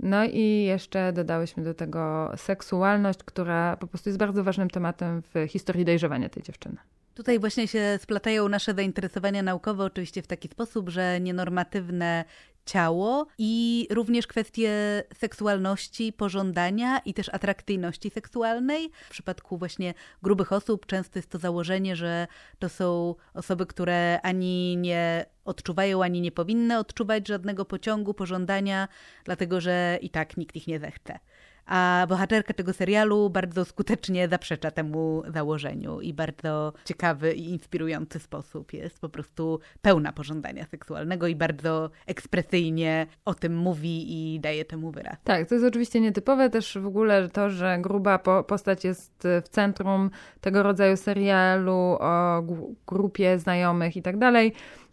no 0.00 0.24
i 0.24 0.64
jeszcze 0.64 1.12
dodałyśmy 1.12 1.62
do 1.62 1.74
tego 1.74 2.32
seksualność, 2.36 3.18
która 3.24 3.76
po 3.76 3.86
prostu 3.86 4.08
jest 4.08 4.18
bardzo 4.18 4.44
ważnym 4.44 4.70
tematem 4.70 5.22
w 5.34 5.48
historii 5.48 5.84
dojrzewania 5.84 6.28
tej 6.28 6.42
dziewczyny. 6.42 6.76
Tutaj 7.14 7.38
właśnie 7.38 7.68
się 7.68 7.98
splatają 8.02 8.48
nasze 8.48 8.74
zainteresowania 8.74 9.42
naukowe, 9.42 9.84
oczywiście 9.84 10.22
w 10.22 10.26
taki 10.26 10.48
sposób, 10.48 10.88
że 10.88 11.20
nienormatywne 11.20 12.24
ciało 12.66 13.26
i 13.38 13.86
również 13.90 14.26
kwestie 14.26 14.70
seksualności, 15.14 16.12
pożądania 16.12 16.98
i 16.98 17.14
też 17.14 17.28
atrakcyjności 17.28 18.10
seksualnej. 18.10 18.90
W 19.06 19.10
przypadku 19.10 19.58
właśnie 19.58 19.94
grubych 20.22 20.52
osób 20.52 20.86
często 20.86 21.18
jest 21.18 21.30
to 21.30 21.38
założenie, 21.38 21.96
że 21.96 22.26
to 22.58 22.68
są 22.68 23.14
osoby, 23.34 23.66
które 23.66 24.20
ani 24.22 24.76
nie 24.76 25.26
odczuwają, 25.44 26.04
ani 26.04 26.20
nie 26.20 26.32
powinny 26.32 26.78
odczuwać 26.78 27.28
żadnego 27.28 27.64
pociągu, 27.64 28.14
pożądania, 28.14 28.88
dlatego 29.24 29.60
że 29.60 29.98
i 30.02 30.10
tak 30.10 30.36
nikt 30.36 30.56
ich 30.56 30.66
nie 30.66 30.80
zechce. 30.80 31.18
A 31.66 32.06
bohaterka 32.08 32.54
tego 32.54 32.72
serialu 32.72 33.30
bardzo 33.30 33.64
skutecznie 33.64 34.28
zaprzecza 34.28 34.70
temu 34.70 35.22
założeniu 35.34 36.00
i 36.00 36.14
bardzo 36.14 36.72
ciekawy 36.84 37.32
i 37.32 37.50
inspirujący 37.50 38.18
sposób 38.18 38.72
jest 38.72 39.00
po 39.00 39.08
prostu 39.08 39.60
pełna 39.82 40.12
pożądania 40.12 40.66
seksualnego 40.66 41.26
i 41.26 41.36
bardzo 41.36 41.90
ekspresyjnie 42.06 43.06
o 43.24 43.34
tym 43.34 43.56
mówi 43.56 44.34
i 44.34 44.40
daje 44.40 44.64
temu 44.64 44.90
wyraz. 44.90 45.16
Tak, 45.24 45.48
to 45.48 45.54
jest 45.54 45.66
oczywiście 45.66 46.00
nietypowe 46.00 46.50
też 46.50 46.78
w 46.78 46.86
ogóle 46.86 47.28
to, 47.28 47.50
że 47.50 47.78
gruba 47.80 48.18
po 48.18 48.44
postać 48.44 48.84
jest 48.84 49.28
w 49.44 49.48
centrum 49.48 50.10
tego 50.40 50.62
rodzaju 50.62 50.96
serialu 50.96 51.96
o 52.00 52.42
grupie 52.86 53.38
znajomych 53.38 53.96
i 53.96 54.02
tak 54.02 54.18
dalej. 54.18 54.52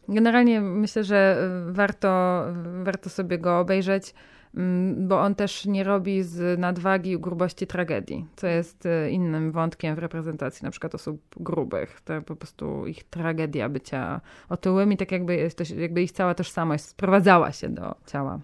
Generalnie 0.10 0.62
myślę, 0.62 1.03
że 1.03 1.49
warto, 1.67 2.43
warto 2.84 3.10
sobie 3.10 3.38
go 3.38 3.60
obejrzeć. 3.60 4.13
Mm, 4.55 5.07
bo 5.07 5.21
on 5.21 5.35
też 5.35 5.65
nie 5.65 5.83
robi 5.83 6.23
z 6.23 6.59
nadwagi 6.59 7.19
grubości 7.19 7.67
tragedii, 7.67 8.25
co 8.35 8.47
jest 8.47 8.85
e, 8.85 9.09
innym 9.09 9.51
wątkiem 9.51 9.95
w 9.95 9.99
reprezentacji 9.99 10.65
na 10.65 10.71
przykład 10.71 10.95
osób 10.95 11.21
grubych. 11.38 12.01
To 12.01 12.21
po 12.21 12.35
prostu 12.35 12.88
ich 12.88 13.03
tragedia 13.03 13.69
bycia 13.69 14.21
otyłymi, 14.49 14.97
tak 14.97 15.12
jakby, 15.12 15.49
jakby 15.77 16.03
ich 16.03 16.12
cała 16.12 16.35
tożsamość 16.35 16.83
sprowadzała 16.83 17.51
się 17.51 17.69
do 17.69 17.95
ciała. 18.07 18.39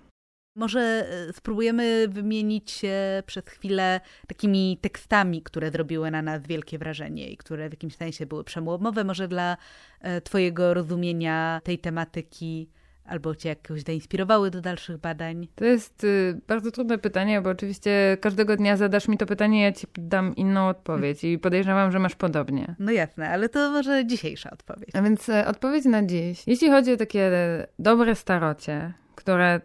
Może 0.58 0.80
e, 0.80 1.34
spróbujemy 1.34 2.08
wymienić 2.08 2.72
się 2.72 3.24
przez 3.26 3.46
chwilę 3.46 4.02
takimi 4.28 4.78
tekstami, 4.82 5.42
które 5.42 5.72
zrobiły 5.72 6.12
na 6.12 6.22
nas 6.22 6.48
wielkie 6.48 6.78
wrażenie 6.78 7.30
i 7.30 7.38
które 7.38 7.70
w 7.70 7.74
jakimś 7.74 7.96
sensie 7.96 8.26
były 8.26 8.44
przełomowe, 8.44 9.04
może 9.04 9.28
dla 9.28 9.58
e, 10.02 10.22
Twojego 10.22 10.74
rozumienia 10.74 11.62
tej 11.64 11.80
tematyki 11.80 12.70
albo 13.08 13.36
cię 13.36 13.50
jakoś 13.50 13.82
zainspirowały 13.82 14.52
do 14.52 14.62
dalszych 14.62 14.98
badań? 14.98 15.48
To 15.56 15.66
jest 15.66 16.04
y, 16.04 16.42
bardzo 16.48 16.72
trudne 16.72 16.98
pytanie, 16.98 17.42
bo 17.42 17.50
oczywiście 17.50 18.18
każdego 18.22 18.56
dnia 18.56 18.78
zadasz 18.78 19.08
mi 19.08 19.18
to 19.18 19.26
pytanie, 19.26 19.64
ja 19.64 19.72
ci 19.72 19.88
dam 19.98 20.36
inną 20.36 20.68
odpowiedź 20.68 21.24
i 21.24 21.40
podejrzewam, 21.40 21.92
że 21.92 22.00
masz 22.00 22.16
podobnie. 22.16 22.76
No 22.80 22.92
jasne, 22.92 23.30
ale 23.30 23.50
to 23.50 23.72
może 23.72 24.06
dzisiejsza 24.06 24.50
odpowiedź. 24.52 24.90
A 24.94 25.02
więc 25.02 25.30
y, 25.30 25.46
odpowiedź 25.46 25.86
na 25.86 26.06
dziś. 26.06 26.44
Jeśli 26.48 26.70
chodzi 26.70 26.94
o 26.94 26.98
takie 26.98 27.32
dobre 27.80 28.16
starocie, 28.16 28.94
które 29.16 29.62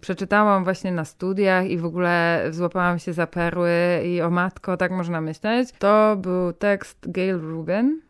przeczytałam 0.00 0.64
właśnie 0.64 0.92
na 0.92 1.04
studiach 1.04 1.66
i 1.66 1.78
w 1.78 1.84
ogóle 1.84 2.44
złapałam 2.50 2.98
się 2.98 3.12
za 3.12 3.26
perły 3.26 3.70
i 4.04 4.22
o 4.22 4.30
matko, 4.30 4.76
tak 4.76 4.90
można 4.90 5.20
myśleć, 5.20 5.68
to 5.78 6.16
był 6.16 6.52
tekst 6.52 7.10
Gail 7.10 7.38
Rubin 7.38 8.00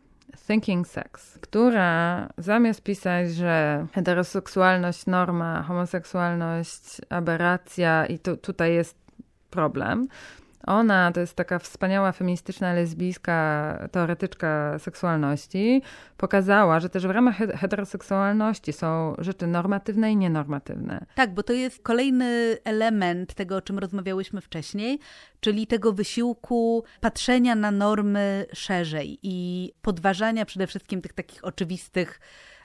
Thinking 0.47 0.87
Sex, 0.87 1.37
która 1.41 2.29
zamiast 2.37 2.83
pisać, 2.83 3.33
że 3.33 3.85
heteroseksualność 3.93 5.05
norma, 5.05 5.63
homoseksualność 5.63 7.01
aberracja 7.09 8.05
i 8.05 8.19
tu, 8.19 8.37
tutaj 8.37 8.73
jest 8.73 8.97
problem, 9.49 10.07
ona 10.67 11.11
to 11.11 11.19
jest 11.19 11.35
taka 11.35 11.59
wspaniała 11.59 12.11
feministyczna 12.11 12.73
lesbijska 12.73 13.87
teoretyczka 13.91 14.79
seksualności. 14.79 15.81
Pokazała, 16.17 16.79
że 16.79 16.89
też 16.89 17.07
w 17.07 17.09
ramach 17.09 17.37
heteroseksualności 17.37 18.73
są 18.73 19.15
rzeczy 19.17 19.47
normatywne 19.47 20.11
i 20.11 20.17
nienormatywne. 20.17 21.05
Tak, 21.15 21.33
bo 21.33 21.43
to 21.43 21.53
jest 21.53 21.83
kolejny 21.83 22.57
element 22.63 23.33
tego, 23.33 23.55
o 23.55 23.61
czym 23.61 23.79
rozmawiałyśmy 23.79 24.41
wcześniej, 24.41 24.99
czyli 25.39 25.67
tego 25.67 25.93
wysiłku 25.93 26.83
patrzenia 27.01 27.55
na 27.55 27.71
normy 27.71 28.45
szerzej 28.53 29.19
i 29.23 29.71
podważania 29.81 30.45
przede 30.45 30.67
wszystkim 30.67 31.01
tych 31.01 31.13
takich 31.13 31.45
oczywistych 31.45 32.19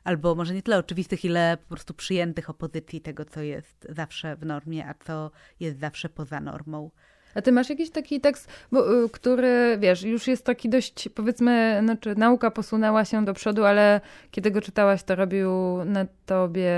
albo 0.05 0.35
może 0.35 0.55
nie 0.55 0.63
tyle 0.63 0.79
oczywistych, 0.79 1.25
ile 1.25 1.57
po 1.57 1.69
prostu 1.69 1.95
przyjętych 1.95 2.51
opozycji 2.51 3.01
tego, 3.01 3.25
co 3.25 3.43
jest 3.43 3.87
zawsze 3.89 4.37
w 4.37 4.47
normie, 4.47 4.89
a 4.89 4.95
co 5.05 5.31
jest 5.61 5.79
zawsze 5.79 6.09
poza 6.09 6.41
normą. 6.41 6.91
A 7.35 7.43
ty 7.43 7.53
masz 7.53 7.71
jakiś 7.71 7.91
taki 7.91 8.21
tekst, 8.21 8.49
y, 8.73 8.79
który, 9.13 9.77
wiesz, 9.81 10.03
już 10.03 10.27
jest 10.27 10.45
taki 10.45 10.69
dość, 10.69 11.09
powiedzmy, 11.15 11.81
znaczy 11.83 12.15
nauka 12.17 12.51
posunęła 12.51 13.05
się 13.05 13.25
do 13.25 13.35
przodu, 13.35 13.65
ale 13.65 14.01
kiedy 14.31 14.51
go 14.51 14.61
czytałaś, 14.61 15.03
to 15.03 15.15
robił 15.15 15.51
na 15.85 16.07
tobie 16.27 16.73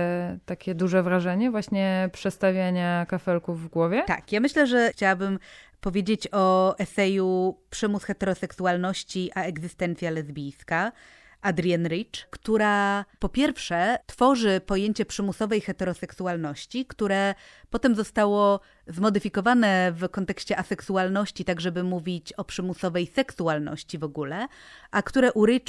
takie 0.46 0.74
duże 0.74 1.02
wrażenie, 1.02 1.50
właśnie 1.50 2.10
przestawiania 2.12 3.06
kafelków 3.06 3.62
w 3.62 3.68
głowie? 3.68 4.02
Tak, 4.06 4.32
ja 4.32 4.40
myślę, 4.40 4.66
że 4.66 4.90
chciałabym 4.92 5.38
powiedzieć 5.80 6.28
o 6.32 6.78
eseju 6.78 7.56
Przymus 7.70 8.04
heteroseksualności 8.04 9.30
a 9.34 9.42
egzystencja 9.42 10.10
lesbijska 10.10 10.92
Adrienne 11.42 11.88
Rich, 11.88 12.26
która 12.30 13.04
po 13.18 13.28
pierwsze 13.28 13.98
tworzy 14.06 14.60
pojęcie 14.66 15.04
przymusowej 15.04 15.60
heteroseksualności, 15.60 16.86
które 16.86 17.34
potem 17.70 17.94
zostało 17.94 18.60
zmodyfikowane 18.86 19.92
w 19.92 20.08
kontekście 20.08 20.58
aseksualności, 20.58 21.44
tak 21.44 21.60
żeby 21.60 21.82
mówić 21.82 22.32
o 22.32 22.44
przymusowej 22.44 23.06
seksualności 23.06 23.98
w 23.98 24.04
ogóle, 24.04 24.48
a 24.90 25.02
które 25.02 25.32
u 25.32 25.46
Rich 25.46 25.62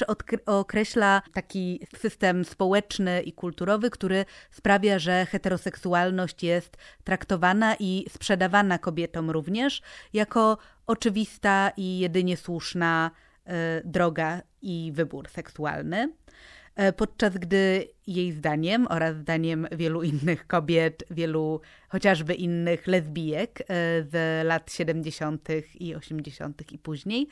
określa 0.46 1.22
taki 1.34 1.88
system 1.98 2.46
społeczny 2.46 3.22
i 3.22 3.34
kulturowy, 3.34 3.90
który 3.90 4.26
sprawia, 4.52 5.00
że 5.00 5.26
heteroseksualność 5.26 6.44
jest 6.44 6.78
traktowana 7.04 7.76
i 7.80 8.06
sprzedawana 8.10 8.78
kobietom 8.78 9.30
również 9.30 9.82
jako 10.14 10.58
oczywista 10.88 11.72
i 11.78 12.00
jedynie 12.00 12.38
słuszna 12.38 13.12
droga 13.84 14.42
i 14.62 14.92
wybór 14.96 15.30
seksualny. 15.30 16.08
E, 16.76 16.94
podczas 16.94 17.38
gdy 17.38 17.88
jej 18.08 18.32
zdaniem 18.32 18.88
oraz 18.90 19.16
zdaniem 19.16 19.68
wielu 19.72 20.04
innych 20.04 20.48
kobiet, 20.48 21.04
wielu 21.12 21.62
chociażby 21.90 22.34
innych 22.34 22.88
lesbijek 22.88 23.62
e, 23.62 23.66
z 24.04 24.46
lat 24.48 24.72
70. 24.74 25.48
i 25.80 25.96
80. 25.96 26.72
i 26.72 26.78
później, 26.78 27.28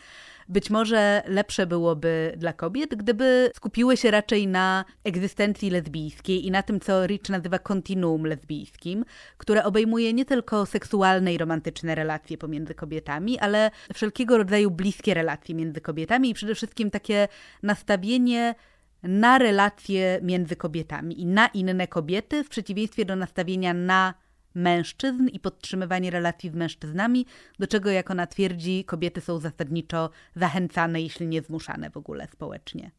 być 0.50 0.70
może 0.70 1.24
lepsze 1.28 1.68
byłoby 1.68 2.34
dla 2.38 2.54
kobiet, 2.54 2.96
gdyby 2.96 3.52
skupiły 3.56 3.98
się 3.98 4.12
raczej 4.12 4.48
na 4.48 4.86
egzystencji 5.04 5.70
lesbijskiej 5.70 6.46
i 6.46 6.52
na 6.52 6.64
tym, 6.64 6.80
co 6.80 7.08
Rich 7.08 7.30
nazywa 7.30 7.60
kontinuum 7.60 8.26
lesbijskim, 8.26 9.06
które 9.38 9.64
obejmuje 9.64 10.14
nie 10.14 10.26
tylko 10.26 10.66
seksualne 10.66 11.34
i 11.34 11.38
romantyczne 11.38 11.96
relacje 11.96 12.38
pomiędzy 12.38 12.76
kobietami, 12.76 13.40
ale 13.40 13.72
wszelkiego 13.94 14.38
rodzaju 14.38 14.72
bliskie 14.72 15.14
relacje 15.14 15.56
między 15.56 15.82
kobietami 15.82 16.30
i 16.30 16.34
przede 16.34 16.56
wszystkim 16.56 16.92
takie 16.92 17.28
nastawienie 17.64 18.56
na 19.04 19.38
relacje 19.38 20.20
między 20.24 20.56
kobietami 20.56 21.22
i 21.22 21.26
na 21.26 21.48
inne 21.48 21.88
kobiety, 21.88 22.44
w 22.44 22.50
przeciwieństwie 22.50 23.06
do 23.06 23.16
nastawienia 23.16 23.74
na 23.74 24.14
mężczyzn 24.56 25.28
i 25.28 25.40
podtrzymywanie 25.40 26.12
relacji 26.12 26.50
z 26.50 26.56
mężczyznami, 26.56 27.26
do 27.60 27.68
czego, 27.68 27.90
jak 27.90 28.12
ona 28.12 28.28
twierdzi, 28.28 28.86
kobiety 28.86 29.22
są 29.22 29.40
zasadniczo 29.40 30.10
zachęcane, 30.36 31.02
jeśli 31.02 31.28
nie 31.28 31.42
zmuszane 31.42 31.90
w 31.90 31.98
ogóle 31.98 32.28
społecznie. 32.32 32.92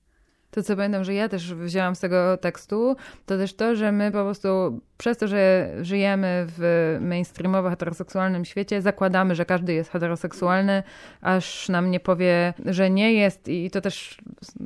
To, 0.51 0.63
co 0.63 0.77
pamiętam, 0.77 1.05
że 1.05 1.15
ja 1.15 1.29
też 1.29 1.55
wzięłam 1.55 1.97
z 1.97 2.01
tego 2.01 2.37
tekstu, 2.37 2.97
to 3.27 3.39
też 3.39 3.55
to, 3.55 3.77
że 3.77 3.93
my 3.93 4.13
po 4.13 4.25
prostu 4.25 4.81
przez 5.01 5.19
to, 5.19 5.29
że 5.29 5.71
żyjemy 5.83 6.47
w 6.49 6.97
mainstreamowo 7.01 7.71
heteroseksualnym 7.71 8.45
świecie, 8.45 8.83
zakładamy, 8.83 9.35
że 9.35 9.45
każdy 9.45 9.73
jest 9.73 9.91
heteroseksualny, 9.91 10.83
aż 11.21 11.69
nam 11.69 11.91
nie 11.91 12.01
powie, 12.01 12.55
że 12.67 12.91
nie 12.91 13.13
jest. 13.13 13.49
I 13.49 13.71
to 13.71 13.81
też 13.81 14.19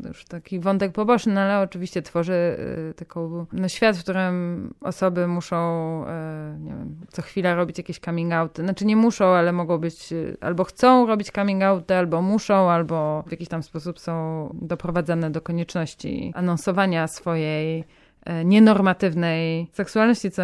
już 0.05 0.25
taki 0.25 0.61
wątek 0.61 0.93
poboczny, 0.93 1.35
no 1.35 1.41
ale 1.41 1.61
oczywiście 1.61 2.03
tworzy 2.03 2.57
y, 2.91 2.95
taką 2.95 3.47
no, 3.53 3.69
świat, 3.69 3.97
w 3.97 4.03
którym 4.03 4.75
osoby 4.81 5.27
muszą, 5.27 5.57
y, 6.05 6.59
nie 6.61 6.71
wiem, 6.71 6.97
co 7.09 7.23
chwila 7.23 7.55
robić 7.55 7.79
jakieś 7.79 7.99
coming 7.99 8.33
outy. 8.33 8.63
Znaczy 8.63 8.85
nie 8.87 8.97
muszą, 8.97 9.25
ale 9.25 9.53
mogą 9.53 9.79
być, 9.79 10.13
y, 10.13 10.37
albo 10.41 10.65
chcą 10.65 11.07
robić 11.07 11.31
coming 11.31 11.63
outy, 11.63 11.95
albo 11.95 12.23
muszą, 12.23 12.71
albo 12.71 13.25
w 13.27 13.31
jakiś 13.31 13.49
tam 13.49 13.63
sposób 13.63 14.01
są 14.01 14.49
doprowadzane 14.63 15.31
do 15.31 15.41
konieczności 15.41 16.33
anonsowania 16.35 17.09
swojej 17.09 17.85
nienormatywnej 18.45 19.71
seksualności, 19.73 20.31
co 20.31 20.43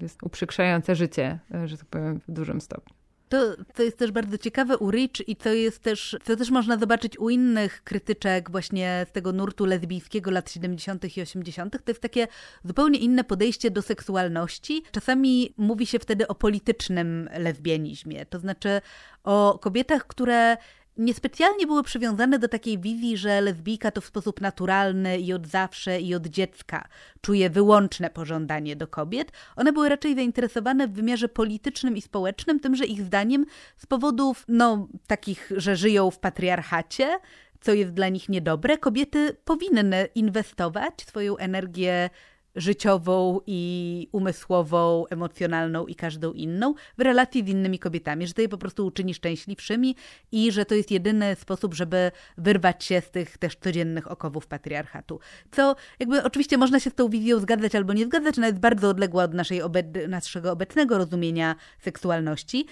jest 0.00 0.22
uprzykrzające 0.22 0.96
życie, 0.96 1.38
e, 1.54 1.68
że 1.68 1.78
tak 1.78 1.86
powiem, 1.86 2.20
w 2.28 2.32
dużym 2.32 2.60
stopniu. 2.60 2.94
To, 3.28 3.56
to 3.74 3.82
jest 3.82 3.98
też 3.98 4.12
bardzo 4.12 4.38
ciekawe 4.38 4.78
u 4.78 4.90
Rich 4.90 5.28
i 5.28 5.36
to 5.36 5.52
jest 5.52 5.82
też, 5.82 6.16
to 6.24 6.36
też 6.36 6.50
można 6.50 6.78
zobaczyć 6.78 7.18
u 7.18 7.30
innych 7.30 7.84
krytyczek 7.84 8.50
właśnie 8.50 9.06
z 9.08 9.12
tego 9.12 9.32
nurtu 9.32 9.64
lesbijskiego 9.64 10.30
lat 10.30 10.50
70. 10.50 11.16
i 11.16 11.22
80. 11.22 11.84
To 11.84 11.90
jest 11.90 12.02
takie 12.02 12.28
zupełnie 12.64 12.98
inne 12.98 13.24
podejście 13.24 13.70
do 13.70 13.82
seksualności. 13.82 14.82
Czasami 14.92 15.54
mówi 15.56 15.86
się 15.86 15.98
wtedy 15.98 16.28
o 16.28 16.34
politycznym 16.34 17.28
lesbianizmie, 17.38 18.26
to 18.26 18.38
znaczy 18.38 18.80
o 19.24 19.58
kobietach, 19.62 20.06
które 20.06 20.56
niespecjalnie 20.98 21.66
były 21.66 21.82
przywiązane 21.82 22.38
do 22.38 22.48
takiej 22.48 22.78
wizji, 22.78 23.16
że 23.16 23.40
lesbijka 23.40 23.90
to 23.90 24.00
w 24.00 24.06
sposób 24.06 24.40
naturalny 24.40 25.18
i 25.18 25.32
od 25.32 25.46
zawsze 25.46 26.00
i 26.00 26.14
od 26.14 26.26
dziecka 26.26 26.88
czuje 27.20 27.50
wyłączne 27.50 28.10
pożądanie 28.10 28.76
do 28.76 28.86
kobiet. 28.86 29.32
One 29.56 29.72
były 29.72 29.88
raczej 29.88 30.14
zainteresowane 30.14 30.88
w 30.88 30.92
wymiarze 30.92 31.28
politycznym 31.28 31.96
i 31.96 32.02
społecznym, 32.02 32.60
tym, 32.60 32.76
że 32.76 32.86
ich 32.86 33.02
zdaniem 33.02 33.46
z 33.76 33.86
powodów, 33.86 34.44
no, 34.48 34.88
takich, 35.06 35.52
że 35.56 35.76
żyją 35.76 36.10
w 36.10 36.18
patriarchacie, 36.18 37.18
co 37.60 37.72
jest 37.72 37.92
dla 37.92 38.08
nich 38.08 38.28
niedobre, 38.28 38.78
kobiety 38.78 39.36
powinny 39.44 40.08
inwestować 40.14 40.94
swoją 41.06 41.36
energię 41.36 42.10
życiową 42.58 43.40
i 43.46 44.08
umysłową, 44.12 45.04
emocjonalną 45.10 45.86
i 45.86 45.94
każdą 45.94 46.32
inną 46.32 46.74
w 46.98 47.00
relacji 47.00 47.44
z 47.44 47.48
innymi 47.48 47.78
kobietami, 47.78 48.26
że 48.26 48.34
to 48.34 48.42
je 48.42 48.48
po 48.48 48.58
prostu 48.58 48.86
uczyni 48.86 49.14
szczęśliwszymi 49.14 49.96
i 50.32 50.52
że 50.52 50.64
to 50.64 50.74
jest 50.74 50.90
jedyny 50.90 51.36
sposób, 51.36 51.74
żeby 51.74 52.10
wyrwać 52.38 52.84
się 52.84 53.00
z 53.00 53.10
tych 53.10 53.38
też 53.38 53.56
codziennych 53.56 54.10
okowów 54.10 54.46
patriarchatu. 54.46 55.20
Co 55.50 55.76
jakby 55.98 56.22
oczywiście 56.22 56.58
można 56.58 56.80
się 56.80 56.90
z 56.90 56.94
tą 56.94 57.08
wizją 57.08 57.40
zgadzać 57.40 57.74
albo 57.74 57.92
nie 57.92 58.04
zgadzać, 58.04 58.38
ona 58.38 58.46
jest 58.46 58.58
bardzo 58.58 58.88
odległa 58.88 59.24
od 59.24 59.34
naszej 59.34 59.62
obe- 59.62 60.08
naszego 60.08 60.52
obecnego 60.52 60.98
rozumienia 60.98 61.56
seksualności. 61.78 62.66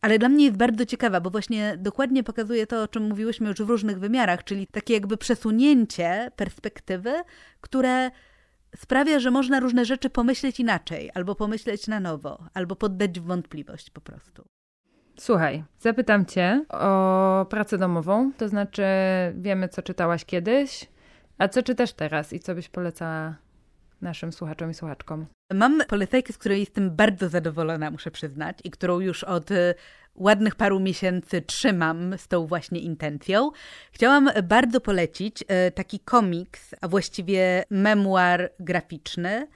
Ale 0.00 0.18
dla 0.18 0.28
mnie 0.28 0.44
jest 0.44 0.56
bardzo 0.56 0.86
ciekawa, 0.86 1.20
bo 1.20 1.30
właśnie 1.30 1.76
dokładnie 1.78 2.24
pokazuje 2.24 2.66
to, 2.66 2.82
o 2.82 2.88
czym 2.88 3.08
mówiłyśmy 3.08 3.48
już 3.48 3.62
w 3.62 3.68
różnych 3.68 3.98
wymiarach, 3.98 4.44
czyli 4.44 4.66
takie 4.66 4.94
jakby 4.94 5.16
przesunięcie 5.16 6.30
perspektywy, 6.36 7.12
które 7.60 8.10
sprawia, 8.76 9.20
że 9.20 9.30
można 9.30 9.60
różne 9.60 9.84
rzeczy 9.84 10.10
pomyśleć 10.10 10.60
inaczej, 10.60 11.10
albo 11.14 11.34
pomyśleć 11.34 11.88
na 11.88 12.00
nowo, 12.00 12.44
albo 12.54 12.76
poddać 12.76 13.20
w 13.20 13.24
wątpliwość 13.24 13.90
po 13.90 14.00
prostu. 14.00 14.44
Słuchaj, 15.18 15.64
zapytam 15.80 16.26
cię 16.26 16.64
o 16.68 17.46
pracę 17.50 17.78
domową, 17.78 18.32
to 18.32 18.48
znaczy 18.48 18.82
wiemy, 19.34 19.68
co 19.68 19.82
czytałaś 19.82 20.24
kiedyś, 20.24 20.88
a 21.38 21.48
co 21.48 21.62
czytasz 21.62 21.92
teraz 21.92 22.32
i 22.32 22.40
co 22.40 22.54
byś 22.54 22.68
polecała 22.68 23.34
naszym 24.00 24.32
słuchaczom 24.32 24.70
i 24.70 24.74
słuchaczkom? 24.74 25.26
Mam 25.52 25.80
polecajkę, 25.88 26.32
z 26.32 26.38
której 26.38 26.60
jestem 26.60 26.96
bardzo 26.96 27.28
zadowolona, 27.28 27.90
muszę 27.90 28.10
przyznać, 28.10 28.58
i 28.64 28.70
którą 28.70 29.00
już 29.00 29.24
od 29.24 29.48
ładnych 30.20 30.54
paru 30.54 30.80
miesięcy 30.80 31.42
trzymam 31.42 32.18
z 32.18 32.28
tą 32.28 32.46
właśnie 32.46 32.80
intencją. 32.80 33.50
Chciałam 33.92 34.30
bardzo 34.42 34.80
polecić 34.80 35.42
y, 35.42 35.70
taki 35.70 36.00
komiks, 36.00 36.74
a 36.80 36.88
właściwie 36.88 37.64
memuar 37.70 38.50
graficzny, 38.60 39.46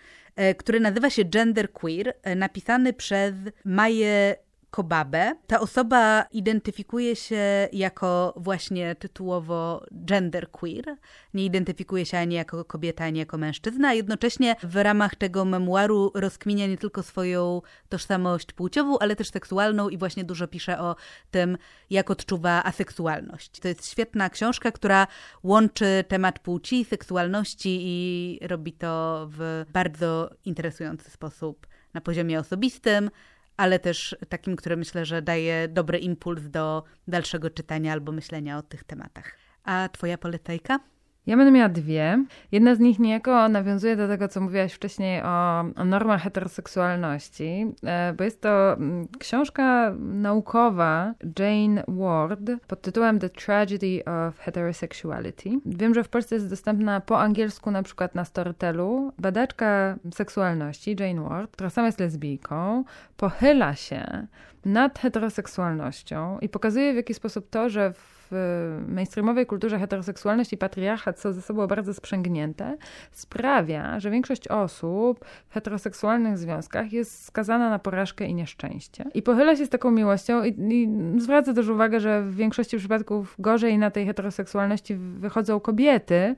y, 0.40 0.54
który 0.54 0.80
nazywa 0.80 1.10
się 1.10 1.24
Gender 1.24 1.72
Queer, 1.72 2.14
napisany 2.36 2.92
przez 2.92 3.34
Maję 3.64 4.36
Kobabę. 4.74 5.34
Ta 5.46 5.60
osoba 5.60 6.22
identyfikuje 6.22 7.16
się 7.16 7.68
jako 7.72 8.34
właśnie 8.36 8.94
tytułowo 8.94 9.86
genderqueer. 9.92 10.96
Nie 11.34 11.44
identyfikuje 11.44 12.06
się 12.06 12.18
ani 12.18 12.34
jako 12.34 12.64
kobieta, 12.64 13.04
ani 13.04 13.18
jako 13.18 13.38
mężczyzna, 13.38 13.88
a 13.88 13.94
jednocześnie 13.94 14.56
w 14.62 14.76
ramach 14.76 15.16
tego 15.16 15.44
memuaru 15.44 16.10
rozkminia 16.14 16.66
nie 16.66 16.76
tylko 16.76 17.02
swoją 17.02 17.62
tożsamość 17.88 18.52
płciową, 18.52 18.98
ale 18.98 19.16
też 19.16 19.30
seksualną 19.30 19.88
i 19.88 19.98
właśnie 19.98 20.24
dużo 20.24 20.48
pisze 20.48 20.80
o 20.80 20.96
tym, 21.30 21.58
jak 21.90 22.10
odczuwa 22.10 22.64
aseksualność. 22.64 23.60
To 23.60 23.68
jest 23.68 23.90
świetna 23.90 24.30
książka, 24.30 24.72
która 24.72 25.06
łączy 25.42 26.04
temat 26.08 26.38
płci, 26.38 26.84
seksualności 26.84 27.80
i 27.82 28.38
robi 28.46 28.72
to 28.72 29.26
w 29.30 29.64
bardzo 29.72 30.30
interesujący 30.44 31.10
sposób 31.10 31.66
na 31.94 32.00
poziomie 32.00 32.40
osobistym, 32.40 33.10
ale 33.56 33.78
też 33.78 34.16
takim, 34.28 34.56
które 34.56 34.76
myślę, 34.76 35.04
że 35.04 35.22
daje 35.22 35.68
dobry 35.68 35.98
impuls 35.98 36.42
do 36.42 36.84
dalszego 37.08 37.50
czytania 37.50 37.92
albo 37.92 38.12
myślenia 38.12 38.58
o 38.58 38.62
tych 38.62 38.84
tematach. 38.84 39.36
A 39.64 39.88
twoja 39.92 40.18
polecajka? 40.18 40.80
Ja 41.26 41.36
będę 41.36 41.52
miała 41.52 41.68
dwie. 41.68 42.24
Jedna 42.52 42.74
z 42.74 42.80
nich 42.80 42.98
niejako 42.98 43.48
nawiązuje 43.48 43.96
do 43.96 44.08
tego, 44.08 44.28
co 44.28 44.40
mówiłaś 44.40 44.72
wcześniej 44.72 45.22
o, 45.22 45.60
o 45.76 45.84
normach 45.84 46.22
heteroseksualności, 46.22 47.66
e, 47.84 48.12
bo 48.12 48.24
jest 48.24 48.40
to 48.40 48.72
mm, 48.72 49.08
książka 49.18 49.94
naukowa 49.98 51.14
Jane 51.38 51.84
Ward 51.88 52.40
pod 52.66 52.82
tytułem 52.82 53.18
The 53.18 53.28
Tragedy 53.30 54.02
of 54.04 54.38
Heterosexuality. 54.38 55.50
Wiem, 55.66 55.94
że 55.94 56.04
w 56.04 56.08
Polsce 56.08 56.34
jest 56.34 56.50
dostępna 56.50 57.00
po 57.00 57.20
angielsku 57.20 57.70
na 57.70 57.82
przykład 57.82 58.14
na 58.14 58.24
Storytelu. 58.24 59.12
Badaczka 59.18 59.96
seksualności 60.14 60.96
Jane 61.00 61.28
Ward, 61.28 61.50
która 61.52 61.70
sama 61.70 61.86
jest 61.86 62.00
lesbijką, 62.00 62.84
pochyla 63.16 63.74
się 63.74 64.26
nad 64.64 64.98
heteroseksualnością 64.98 66.38
i 66.38 66.48
pokazuje 66.48 66.92
w 66.92 66.96
jaki 66.96 67.14
sposób 67.14 67.50
to, 67.50 67.68
że 67.68 67.92
w 67.92 68.13
w 68.30 68.84
mainstreamowej 68.88 69.46
kulturze 69.46 69.78
heteroseksualność 69.78 70.52
i 70.52 70.56
patriarchat 70.56 71.20
są 71.20 71.32
ze 71.32 71.42
sobą 71.42 71.66
bardzo 71.66 71.94
sprzęgnięte, 71.94 72.76
sprawia, 73.12 74.00
że 74.00 74.10
większość 74.10 74.48
osób 74.48 75.24
w 75.48 75.54
heteroseksualnych 75.54 76.38
związkach 76.38 76.92
jest 76.92 77.24
skazana 77.24 77.70
na 77.70 77.78
porażkę 77.78 78.26
i 78.26 78.34
nieszczęście. 78.34 79.04
I 79.14 79.22
pochyla 79.22 79.56
się 79.56 79.66
z 79.66 79.68
taką 79.68 79.90
miłością 79.90 80.44
i, 80.44 80.74
i 80.74 80.88
zwraca 81.20 81.54
też 81.54 81.68
uwagę, 81.68 82.00
że 82.00 82.22
w 82.22 82.36
większości 82.36 82.76
przypadków 82.76 83.34
gorzej 83.38 83.78
na 83.78 83.90
tej 83.90 84.06
heteroseksualności 84.06 84.94
wychodzą 84.94 85.60
kobiety, 85.60 86.34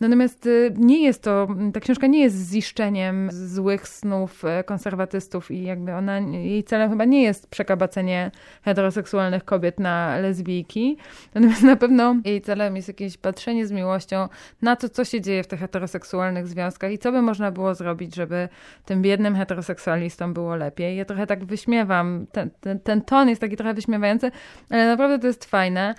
Natomiast 0.00 0.46
y, 0.46 0.74
nie 0.76 1.02
jest 1.02 1.22
to, 1.22 1.48
ta 1.72 1.80
książka 1.80 2.06
nie 2.06 2.20
jest 2.20 2.50
ziszczeniem 2.50 3.28
złych 3.32 3.88
snów 3.88 4.44
e, 4.44 4.64
konserwatystów 4.64 5.50
i 5.50 5.62
jakby 5.62 5.94
ona, 5.94 6.18
jej 6.18 6.64
celem 6.64 6.90
chyba 6.90 7.04
nie 7.04 7.22
jest 7.22 7.50
przekabacenie 7.50 8.30
heteroseksualnych 8.62 9.44
kobiet 9.44 9.80
na 9.80 10.18
lesbijki, 10.18 10.96
natomiast 11.40 11.62
na 11.62 11.76
pewno 11.76 12.16
jej 12.24 12.40
celem 12.40 12.76
jest 12.76 12.88
jakieś 12.88 13.16
patrzenie 13.16 13.66
z 13.66 13.72
miłością 13.72 14.28
na 14.62 14.76
to, 14.76 14.88
co 14.88 15.04
się 15.04 15.20
dzieje 15.20 15.42
w 15.42 15.46
tych 15.46 15.60
heteroseksualnych 15.60 16.48
związkach 16.48 16.92
i 16.92 16.98
co 16.98 17.12
by 17.12 17.22
można 17.22 17.50
było 17.50 17.74
zrobić, 17.74 18.14
żeby 18.14 18.48
tym 18.84 19.02
biednym 19.02 19.36
heteroseksualistom 19.36 20.34
było 20.34 20.56
lepiej. 20.56 20.96
Ja 20.96 21.04
trochę 21.04 21.26
tak 21.26 21.44
wyśmiewam, 21.44 22.26
ten, 22.32 22.50
ten, 22.60 22.80
ten 22.80 23.02
ton 23.02 23.28
jest 23.28 23.40
taki 23.40 23.56
trochę 23.56 23.74
wyśmiewający, 23.74 24.30
ale 24.70 24.86
naprawdę 24.86 25.18
to 25.18 25.26
jest 25.26 25.44
fajne 25.44 25.94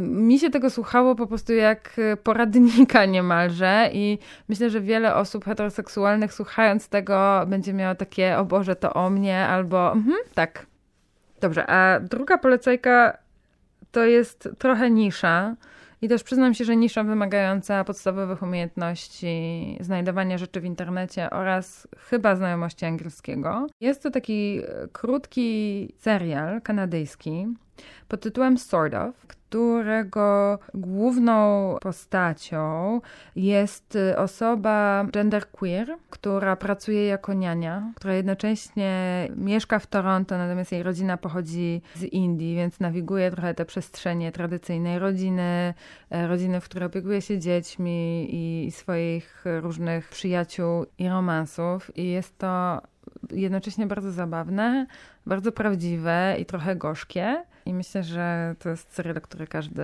mi 0.00 0.38
się 0.38 0.50
tego 0.50 0.70
słuchało 0.70 1.14
po 1.14 1.26
prostu 1.26 1.52
jak 1.52 1.96
poradnika 2.22 3.04
niemalże 3.04 3.90
i 3.92 4.18
myślę, 4.48 4.70
że 4.70 4.80
wiele 4.80 5.14
osób 5.14 5.44
heteroseksualnych 5.44 6.34
słuchając 6.34 6.88
tego 6.88 7.44
będzie 7.46 7.72
miało 7.72 7.94
takie, 7.94 8.38
o 8.38 8.44
Boże, 8.44 8.76
to 8.76 8.92
o 8.92 9.10
mnie, 9.10 9.46
albo 9.46 9.92
mhm, 9.92 10.18
tak. 10.34 10.66
Dobrze, 11.40 11.66
a 11.66 12.00
druga 12.00 12.38
polecajka 12.38 13.18
to 13.92 14.04
jest 14.04 14.48
trochę 14.58 14.90
nisza 14.90 15.56
i 16.02 16.08
też 16.08 16.22
przyznam 16.22 16.54
się, 16.54 16.64
że 16.64 16.76
nisza 16.76 17.04
wymagająca 17.04 17.84
podstawowych 17.84 18.42
umiejętności 18.42 19.78
znajdowania 19.80 20.38
rzeczy 20.38 20.60
w 20.60 20.64
internecie 20.64 21.30
oraz 21.30 21.88
chyba 21.98 22.36
znajomości 22.36 22.86
angielskiego. 22.86 23.66
Jest 23.80 24.02
to 24.02 24.10
taki 24.10 24.60
krótki 24.92 25.88
serial 25.98 26.62
kanadyjski 26.62 27.46
pod 28.08 28.20
tytułem 28.20 28.58
Sort 28.58 28.94
of, 28.94 29.26
którego 29.50 30.58
główną 30.74 31.76
postacią 31.80 33.00
jest 33.36 33.98
osoba 34.16 35.06
genderqueer, 35.12 35.96
która 36.10 36.56
pracuje 36.56 37.06
jako 37.06 37.32
niania, 37.32 37.92
która 37.96 38.14
jednocześnie 38.14 39.28
mieszka 39.36 39.78
w 39.78 39.86
Toronto, 39.86 40.38
natomiast 40.38 40.72
jej 40.72 40.82
rodzina 40.82 41.16
pochodzi 41.16 41.82
z 41.94 42.02
Indii, 42.02 42.56
więc 42.56 42.80
nawiguje 42.80 43.30
trochę 43.30 43.54
te 43.54 43.64
przestrzenie 43.64 44.32
tradycyjnej 44.32 44.98
rodziny, 44.98 45.74
e, 46.10 46.26
rodziny, 46.26 46.60
w 46.60 46.64
której 46.64 46.86
opiekuje 46.86 47.22
się 47.22 47.38
dziećmi 47.38 48.28
i 48.30 48.70
swoich 48.70 49.44
różnych 49.60 50.08
przyjaciół 50.08 50.86
i 50.98 51.08
romansów. 51.08 51.96
I 51.96 52.08
jest 52.10 52.38
to 52.38 52.80
jednocześnie 53.30 53.86
bardzo 53.86 54.12
zabawne, 54.12 54.86
bardzo 55.26 55.52
prawdziwe 55.52 56.36
i 56.38 56.46
trochę 56.46 56.76
gorzkie. 56.76 57.49
I 57.66 57.74
myślę, 57.74 58.02
że 58.02 58.54
to 58.58 58.68
jest 58.68 58.92
serial, 58.92 59.20
który 59.20 59.46
każdy 59.46 59.82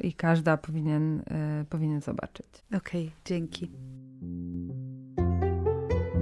i 0.00 0.12
każda 0.12 0.56
powinien, 0.56 1.20
y, 1.20 1.64
powinien 1.70 2.00
zobaczyć. 2.00 2.46
Okej, 2.76 3.06
okay, 3.06 3.10
dzięki. 3.24 3.70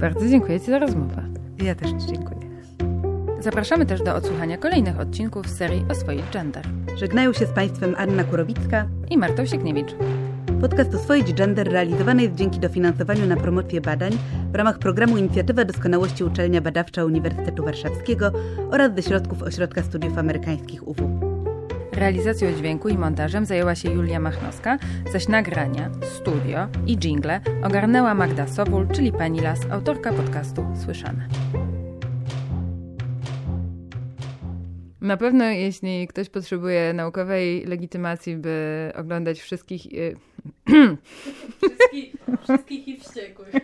Bardzo 0.00 0.28
dziękuję 0.28 0.60
Ci 0.60 0.66
za 0.66 0.78
rozmowę. 0.78 1.22
Ja 1.62 1.74
też 1.74 1.90
Ci 1.90 2.06
dziękuję. 2.06 2.46
Zapraszamy 3.40 3.86
też 3.86 4.02
do 4.02 4.14
odsłuchania 4.14 4.58
kolejnych 4.58 5.00
odcinków 5.00 5.50
serii 5.50 5.84
o 5.90 5.94
swoich 5.94 6.30
gender. 6.30 6.64
Żegnają 6.96 7.32
się 7.32 7.46
z 7.46 7.52
Państwem 7.52 7.94
Anna 7.98 8.24
Kurowicka 8.24 8.88
i 9.10 9.18
Marta 9.18 9.46
Siekniewicz. 9.46 9.94
Podcast 10.60 10.94
Oswoić 10.94 11.32
Gender 11.32 11.72
realizowany 11.72 12.22
jest 12.22 12.34
dzięki 12.34 12.60
dofinansowaniu 12.60 13.26
na 13.26 13.36
promocję 13.36 13.80
badań 13.80 14.12
w 14.52 14.54
ramach 14.54 14.78
programu 14.78 15.16
Inicjatywa 15.16 15.64
Doskonałości 15.64 16.24
Uczelnia 16.24 16.60
Badawcza 16.60 17.04
Uniwersytetu 17.04 17.64
Warszawskiego 17.64 18.32
oraz 18.70 18.94
ze 18.94 19.02
środków 19.02 19.42
Ośrodka 19.42 19.82
Studiów 19.82 20.18
Amerykańskich 20.18 20.88
UW. 20.88 21.20
Realizacją 21.92 22.52
dźwięku 22.52 22.88
i 22.88 22.98
montażem 22.98 23.46
zajęła 23.46 23.74
się 23.74 23.90
Julia 23.90 24.20
Machnowska, 24.20 24.78
zaś 25.12 25.28
nagrania, 25.28 25.90
studio 26.02 26.68
i 26.86 26.98
jingle 26.98 27.40
ogarnęła 27.62 28.14
Magda 28.14 28.46
Sowul, 28.46 28.88
czyli 28.88 29.12
Pani 29.12 29.40
Las, 29.40 29.60
autorka 29.70 30.12
podcastu 30.12 30.66
Słyszane. 30.84 31.28
Na 35.06 35.16
pewno, 35.16 35.44
jeśli 35.44 36.08
ktoś 36.08 36.28
potrzebuje 36.28 36.92
naukowej 36.92 37.64
legitymacji, 37.64 38.36
by 38.36 38.92
oglądać 38.94 39.40
wszystkich. 39.40 39.86
y, 39.92 40.16
Wszystkich, 41.66 42.14
wszystkich 42.42 42.88
i 42.88 43.00
wściekłych. 43.00 43.54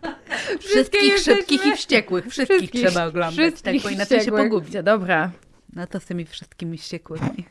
Wszystkich 0.60 1.18
szybkich 1.18 1.66
i 1.66 1.72
wściekłych. 1.76 2.26
Wszystkich, 2.26 2.70
trzeba 2.70 3.06
oglądać, 3.06 3.36
tak 3.36 3.52
wszystkich 3.54 3.82
bo 3.82 3.88
inaczej 3.88 4.18
się 4.18 4.20
wściekłych. 4.20 4.42
pogubić. 4.42 4.74
Dobra. 4.82 5.30
No 5.72 5.86
to 5.86 6.00
z 6.00 6.04
tymi 6.04 6.24
wszystkimi 6.24 6.78
wściekłymi. 6.78 7.44